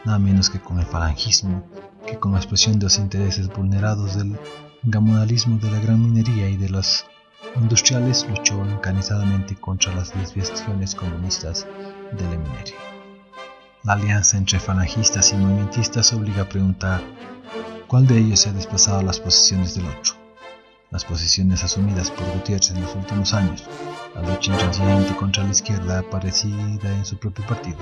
nada 0.07 0.19
menos 0.19 0.49
que 0.49 0.61
con 0.61 0.79
el 0.79 0.87
falangismo, 0.87 1.65
que 2.07 2.17
con 2.19 2.33
la 2.33 2.39
expresión 2.39 2.79
de 2.79 2.85
los 2.85 2.99
intereses 2.99 3.49
vulnerados 3.49 4.17
del 4.17 4.39
gamonalismo 4.85 5.59
de 5.59 5.71
la 5.71 5.81
gran 5.81 6.01
minería 6.01 6.49
y 6.49 6.57
de 6.57 6.69
los 6.69 7.05
industriales 7.57 8.25
luchó 8.29 8.65
encanizadamente 8.65 9.57
contra 9.57 9.95
las 9.95 10.15
desviaciones 10.15 10.95
comunistas 10.95 11.67
de 12.13 12.23
la 12.23 12.39
minería. 12.39 12.77
La 13.83 13.95
alianza 13.95 14.39
entre 14.39 14.61
falangistas 14.61 15.33
y 15.33 15.37
movimentistas 15.37 16.13
obliga 16.13 16.43
a 16.43 16.49
preguntar 16.49 17.03
¿Cuál 17.87 18.07
de 18.09 18.19
ellos 18.19 18.41
se 18.41 18.49
ha 18.49 18.53
desplazado 18.53 18.99
a 18.99 19.03
las 19.05 19.21
posiciones 19.21 19.77
del 19.77 19.87
otro? 19.87 20.15
Las 20.91 21.05
posiciones 21.05 21.63
asumidas 21.63 22.11
por 22.11 22.27
Gutiérrez 22.33 22.71
en 22.71 22.83
los 22.83 22.95
últimos 22.97 23.33
años, 23.33 23.63
la 24.15 24.23
lucha 24.23 24.53
intransigente 24.53 25.15
contra 25.15 25.45
la 25.45 25.51
izquierda 25.51 26.01
aparecida 26.01 26.93
en 26.93 27.05
su 27.05 27.17
propio 27.17 27.47
partido, 27.47 27.79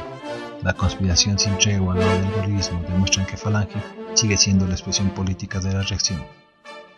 la 0.64 0.72
conspiración 0.72 1.38
sin 1.38 1.58
tregua 1.58 1.92
al 1.92 2.00
lado 2.00 2.20
del 2.20 2.40
bolívismo 2.40 2.80
demuestran 2.88 3.26
que 3.26 3.36
Falange 3.36 3.78
sigue 4.14 4.38
siendo 4.38 4.66
la 4.66 4.72
expresión 4.72 5.10
política 5.10 5.60
de 5.60 5.74
la 5.74 5.82
reacción. 5.82 6.24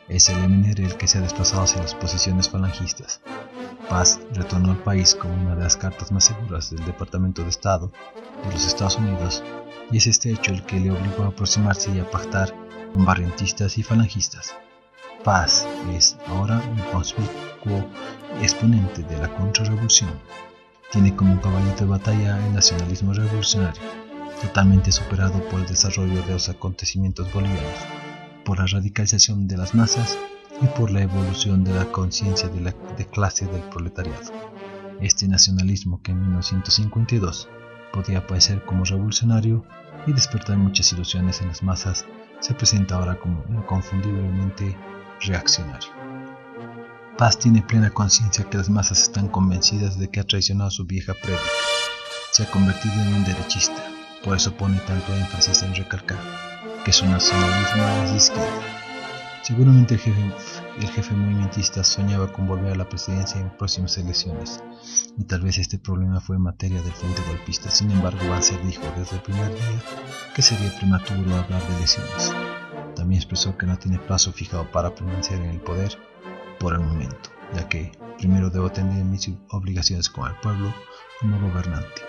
Es 0.09 0.29
el 0.29 0.39
MNR 0.49 0.83
el 0.83 0.97
que 0.97 1.09
se 1.09 1.19
ha 1.19 1.21
desplazado 1.21 1.65
hacia 1.65 1.83
las 1.83 1.97
posiciones 1.97 2.49
falangistas. 2.49 3.21
Paz 3.91 4.21
retornó 4.33 4.71
al 4.71 4.79
país 4.79 5.17
como 5.17 5.35
una 5.35 5.57
de 5.57 5.65
las 5.65 5.77
cartas 5.77 6.13
más 6.13 6.27
seguras 6.27 6.71
del 6.71 6.85
Departamento 6.85 7.43
de 7.43 7.49
Estado 7.49 7.91
de 8.45 8.53
los 8.53 8.65
Estados 8.65 8.99
Unidos 8.99 9.43
y 9.91 9.97
es 9.97 10.07
este 10.07 10.31
hecho 10.31 10.53
el 10.53 10.63
que 10.65 10.79
le 10.79 10.93
obligó 10.93 11.25
a 11.25 11.29
aproximarse 11.29 11.91
y 11.91 11.99
a 11.99 12.09
pactar 12.09 12.55
barrentistas 12.95 13.79
y 13.79 13.83
falangistas. 13.83 14.55
Paz 15.25 15.67
es 15.93 16.17
ahora 16.29 16.63
un 16.71 16.81
conspicuo 16.93 17.85
exponente 18.41 19.03
de 19.03 19.19
la 19.19 19.29
contrarrevolución. 19.35 20.11
Tiene 20.93 21.15
como 21.17 21.41
caballito 21.41 21.85
de 21.85 21.91
batalla 21.91 22.39
el 22.47 22.55
nacionalismo 22.55 23.13
revolucionario, 23.13 23.83
totalmente 24.41 24.93
superado 24.93 25.43
por 25.49 25.61
el 25.61 25.67
desarrollo 25.67 26.23
de 26.23 26.33
los 26.33 26.49
acontecimientos 26.49 27.33
bolivianos, 27.33 27.81
por 28.45 28.59
la 28.59 28.67
radicalización 28.67 29.49
de 29.49 29.57
las 29.57 29.75
masas 29.75 30.17
y 30.63 30.67
por 30.79 30.91
la 30.91 31.03
evolución 31.03 31.65
de 31.65 31.75
la 31.75 31.87
conciencia 31.87 32.49
de, 32.49 32.75
de 32.97 33.07
clase 33.07 33.47
del 33.47 33.63
proletariado. 33.63 34.33
Este 35.01 35.29
nacionalismo 35.29 36.01
que 36.03 36.13
en 36.13 36.21
1952 36.23 37.49
podía 37.93 38.19
aparecer 38.19 38.65
como 38.65 38.85
revolucionario 38.85 39.65
y 40.07 40.13
despertar 40.13 40.57
muchas 40.57 40.93
ilusiones 40.93 41.41
en 41.41 41.49
las 41.49 41.63
masas 41.63 42.07
se 42.41 42.55
presenta 42.55 42.97
ahora 42.97 43.19
como 43.19 43.45
inconfundiblemente 43.49 44.77
reaccionario. 45.21 46.06
Paz 47.19 47.39
tiene 47.39 47.63
plena 47.63 47.89
conciencia 47.89 48.45
que 48.45 48.59
las 48.59 48.69
masas 48.69 49.01
están 49.01 49.29
convencidas 49.29 49.99
de 49.99 50.11
que 50.11 50.21
ha 50.21 50.25
traicionado 50.25 50.71
su 50.71 50.85
vieja 50.85 51.15
prédica. 51.15 51.41
Se 52.31 52.43
ha 52.43 52.51
convertido 52.51 52.95
en 52.95 53.15
un 53.15 53.25
derechista, 53.25 53.83
por 54.23 54.37
eso 54.37 54.53
pone 54.53 54.79
tanto 54.81 55.15
énfasis 55.15 55.63
en 55.63 55.75
recalcar 55.75 56.19
que 56.85 56.93
su 56.93 57.07
nacionalismo 57.07 57.85
es 58.05 58.11
de 58.11 58.17
izquierda. 58.19 58.61
Seguramente 59.43 59.95
el 59.95 60.01
jefe, 60.01 60.31
el 60.79 60.89
jefe 60.91 61.15
movimentista 61.15 61.83
soñaba 61.83 62.31
con 62.31 62.47
volver 62.47 62.75
a 62.75 62.77
la 62.77 62.89
presidencia 62.89 63.41
en 63.41 63.49
próximas 63.49 63.97
elecciones, 63.97 64.63
y 65.17 65.25
tal 65.25 65.41
vez 65.41 65.57
este 65.57 65.79
problema 65.79 66.21
fue 66.21 66.39
materia 66.39 66.83
del 66.83 66.93
frente 66.93 67.23
golpista. 67.29 67.71
Sin 67.71 67.91
embargo, 67.93 68.29
Banzer 68.29 68.63
dijo 68.67 68.83
desde 68.95 69.17
el 69.17 69.23
primer 69.23 69.49
día 69.55 69.83
que 70.35 70.43
sería 70.43 70.77
prematuro 70.77 71.35
hablar 71.35 71.67
de 71.67 71.77
elecciones. 71.77 72.35
También 72.95 73.23
expresó 73.23 73.57
que 73.57 73.65
no 73.65 73.79
tiene 73.79 73.99
plazo 73.99 74.35
fijado 74.35 74.71
para 74.71 74.95
permanecer 74.95 75.41
en 75.41 75.49
el 75.49 75.61
poder 75.61 75.97
por 76.59 76.75
el 76.75 76.81
momento, 76.81 77.31
ya 77.55 77.69
que 77.69 77.93
primero 78.19 78.51
debo 78.51 78.67
atender 78.67 79.05
mis 79.05 79.31
obligaciones 79.51 80.09
con 80.09 80.29
el 80.29 80.37
pueblo 80.41 80.73
como 81.21 81.41
gobernante. 81.41 82.03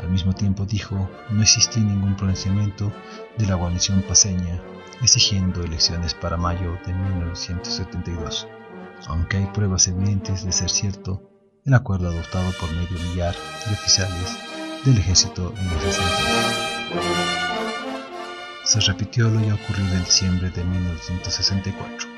Al 0.00 0.08
mismo 0.10 0.32
tiempo 0.32 0.64
dijo, 0.64 1.08
no 1.30 1.42
existía 1.42 1.82
ningún 1.82 2.16
pronunciamiento 2.16 2.92
de 3.36 3.46
la 3.46 3.56
guarnición 3.56 4.02
paseña 4.02 4.60
exigiendo 5.02 5.62
elecciones 5.62 6.14
para 6.14 6.36
mayo 6.36 6.78
de 6.86 6.92
1972, 6.92 8.48
aunque 9.06 9.38
hay 9.38 9.46
pruebas 9.46 9.88
evidentes 9.88 10.44
de 10.44 10.52
ser 10.52 10.70
cierto 10.70 11.22
el 11.64 11.74
acuerdo 11.74 12.08
adoptado 12.08 12.50
por 12.60 12.70
medio 12.72 12.98
millar 13.10 13.34
de 13.66 13.74
oficiales 13.74 14.38
del 14.84 14.98
ejército 14.98 15.52
en 15.56 15.66
ese 15.66 15.92
sentido. 15.92 16.28
Se 18.64 18.80
repitió 18.80 19.28
lo 19.28 19.40
ya 19.40 19.54
ocurrido 19.54 19.94
en 19.94 20.04
diciembre 20.04 20.50
de 20.50 20.64
1964. 20.64 22.17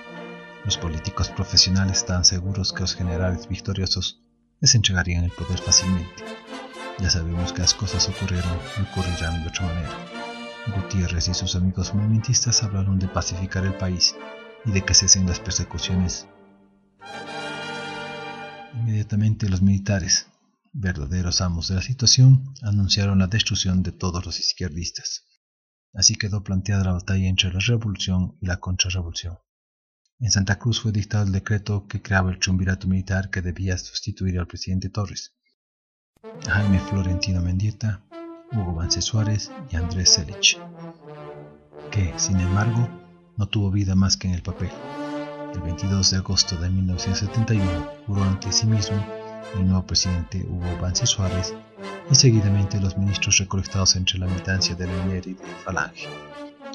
Los 0.65 0.77
políticos 0.77 1.31
profesionales 1.31 1.99
estaban 1.99 2.25
seguros 2.25 2.73
que 2.73 2.81
los 2.81 2.95
generales 2.95 3.49
victoriosos 3.49 4.23
les 4.61 4.75
entregarían 4.75 5.25
el 5.25 5.31
poder 5.31 5.59
fácilmente. 5.59 6.25
Ya 6.99 7.09
sabemos 7.09 7.53
que 7.53 7.63
las 7.63 7.73
cosas 7.73 8.09
ocurrieron 8.09 8.59
y 8.79 8.83
ocurrirán 8.83 9.43
de 9.43 9.49
otra 9.49 9.67
manera. 9.67 9.89
Gutiérrez 10.77 11.29
y 11.29 11.35
sus 11.35 11.57
amigos 11.57 11.95
movimentistas 11.95 12.63
hablaron 12.63 12.99
de 12.99 13.09
pacificar 13.09 13.65
el 13.65 13.75
país 13.75 14.15
y 14.67 14.73
de 14.73 14.85
que 14.85 14.93
cesen 14.93 15.27
las 15.27 15.41
persecuciones. 15.41 16.29
Inmediatamente 18.75 19.49
los 19.49 19.63
militares, 19.63 20.27
verdaderos 20.73 21.41
amos 21.41 21.69
de 21.69 21.77
la 21.77 21.83
situación, 21.83 22.55
anunciaron 22.61 23.19
la 23.19 23.29
destrucción 23.29 23.83
de 23.83 23.93
todos 23.93 24.27
los 24.27 24.39
izquierdistas. 24.39 25.25
Así 25.95 26.17
quedó 26.17 26.45
planteada 26.45 26.85
la 26.85 26.93
batalla 26.93 27.29
entre 27.29 27.51
la 27.51 27.61
revolución 27.61 28.37
y 28.43 28.47
la 28.47 28.59
contrarrevolución. 28.59 29.39
En 30.23 30.31
Santa 30.31 30.59
Cruz 30.59 30.83
fue 30.83 30.93
dictado 30.93 31.25
el 31.25 31.33
decreto 31.33 31.87
que 31.89 32.03
creaba 32.03 32.31
el 32.31 32.39
triunvirato 32.39 32.87
militar 32.87 33.31
que 33.31 33.41
debía 33.41 33.79
sustituir 33.79 34.39
al 34.39 34.47
presidente 34.47 34.91
Torres. 34.91 35.35
Jaime 36.47 36.79
Florentino 36.79 37.41
Mendieta 37.41 38.03
Hugo 38.53 38.75
Vance 38.75 39.01
Suárez 39.01 39.51
y 39.71 39.77
Andrés 39.77 40.11
Selich, 40.11 40.59
que, 41.91 42.13
sin 42.19 42.39
embargo, 42.39 42.87
no 43.39 43.47
tuvo 43.47 43.71
vida 43.71 43.95
más 43.95 44.19
que 44.19 44.29
en 44.29 44.35
el 44.35 44.43
papel. 44.43 44.69
El 45.55 45.61
22 45.63 46.11
de 46.11 46.17
agosto 46.19 46.55
de 46.59 46.69
1971 46.69 47.65
juró 48.07 48.23
ante 48.23 48.53
sí 48.53 48.67
mismo 48.67 49.03
el 49.55 49.67
nuevo 49.67 49.87
presidente 49.87 50.45
Hugo 50.47 50.79
Banzer 50.83 51.09
Suárez 51.09 51.55
y 52.11 52.15
seguidamente 52.15 52.79
los 52.79 52.99
ministros 52.99 53.39
recolectados 53.39 53.97
entre 53.97 54.19
la 54.19 54.27
militancia 54.27 54.75
de 54.75 54.87
la 54.87 55.17
y 55.17 55.33
de 55.33 55.37
Falange, 55.65 56.09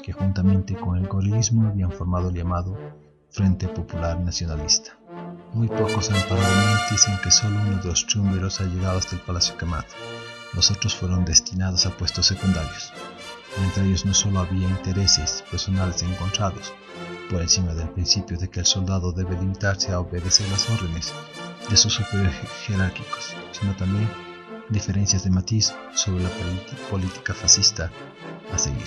que 0.02 0.12
juntamente 0.12 0.74
con 0.74 0.98
el 0.98 1.06
gorilismo 1.06 1.68
habían 1.68 1.92
formado 1.92 2.30
el 2.30 2.34
llamado 2.34 3.05
Frente 3.30 3.68
Popular 3.68 4.18
Nacionalista. 4.20 4.98
Muy 5.52 5.68
pocos 5.68 6.10
han 6.10 6.22
parado 6.28 6.48
en 7.08 7.18
que 7.18 7.30
solo 7.30 7.60
uno 7.60 7.78
de 7.78 7.88
los 7.88 8.06
triunveros 8.06 8.60
ha 8.60 8.64
llegado 8.64 8.98
hasta 8.98 9.16
el 9.16 9.22
Palacio 9.22 9.56
Quemado. 9.56 9.86
Los 10.54 10.70
otros 10.70 10.94
fueron 10.94 11.24
destinados 11.24 11.86
a 11.86 11.90
puestos 11.90 12.26
secundarios. 12.26 12.92
Entre 13.62 13.84
ellos 13.84 14.04
no 14.06 14.14
solo 14.14 14.40
había 14.40 14.68
intereses 14.68 15.44
personales 15.50 16.02
encontrados, 16.02 16.72
por 17.30 17.42
encima 17.42 17.74
del 17.74 17.88
principio 17.90 18.38
de 18.38 18.48
que 18.48 18.60
el 18.60 18.66
soldado 18.66 19.12
debe 19.12 19.36
limitarse 19.36 19.92
a 19.92 20.00
obedecer 20.00 20.48
las 20.50 20.68
órdenes 20.70 21.12
de 21.68 21.76
sus 21.76 21.94
superiores 21.94 22.34
jerárquicos, 22.64 23.34
sino 23.52 23.74
también 23.76 24.08
diferencias 24.68 25.24
de 25.24 25.30
matiz 25.30 25.74
sobre 25.94 26.22
la 26.22 26.30
política 26.90 27.34
fascista 27.34 27.90
a 28.52 28.58
seguir. 28.58 28.86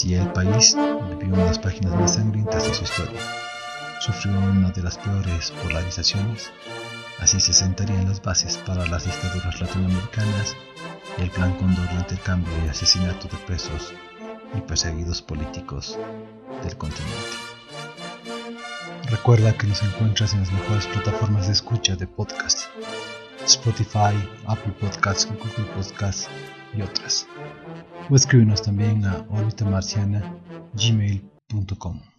Así 0.00 0.14
el 0.14 0.32
país 0.32 0.74
vivió 1.18 1.34
una 1.34 1.42
de 1.42 1.48
las 1.48 1.58
páginas 1.58 1.94
más 1.94 2.14
sangrientas 2.14 2.64
de 2.64 2.72
su 2.72 2.84
historia. 2.84 3.20
Sufrió 4.00 4.32
una 4.32 4.70
de 4.70 4.82
las 4.82 4.96
peores 4.96 5.50
polarizaciones. 5.62 6.50
Así 7.18 7.38
se 7.38 7.52
sentarían 7.52 8.08
las 8.08 8.22
bases 8.22 8.56
para 8.56 8.86
las 8.86 9.04
dictaduras 9.04 9.60
latinoamericanas 9.60 10.56
y 11.18 11.20
el 11.20 11.30
plan 11.30 11.54
Condor 11.56 11.86
de 11.90 11.96
intercambio 11.96 12.50
y 12.64 12.68
asesinato 12.70 13.28
de 13.28 13.36
presos 13.44 13.92
y 14.56 14.62
perseguidos 14.62 15.20
políticos 15.20 15.98
del 16.64 16.78
continente. 16.78 17.36
Recuerda 19.10 19.52
que 19.52 19.66
nos 19.66 19.82
encuentras 19.82 20.32
en 20.32 20.40
las 20.40 20.50
mejores 20.50 20.86
plataformas 20.86 21.48
de 21.48 21.52
escucha 21.52 21.94
de 21.94 22.06
podcast, 22.06 22.70
Spotify, 23.46 24.14
Apple 24.46 24.72
Podcasts, 24.80 25.26
Google 25.26 25.64
Podcasts 25.74 26.28
y 26.74 26.82
otras. 26.82 27.26
O 28.08 28.16
escríbenos 28.16 28.62
también 28.62 29.04
a 29.04 29.26
orbitamarciana.gmail.com. 29.30 32.09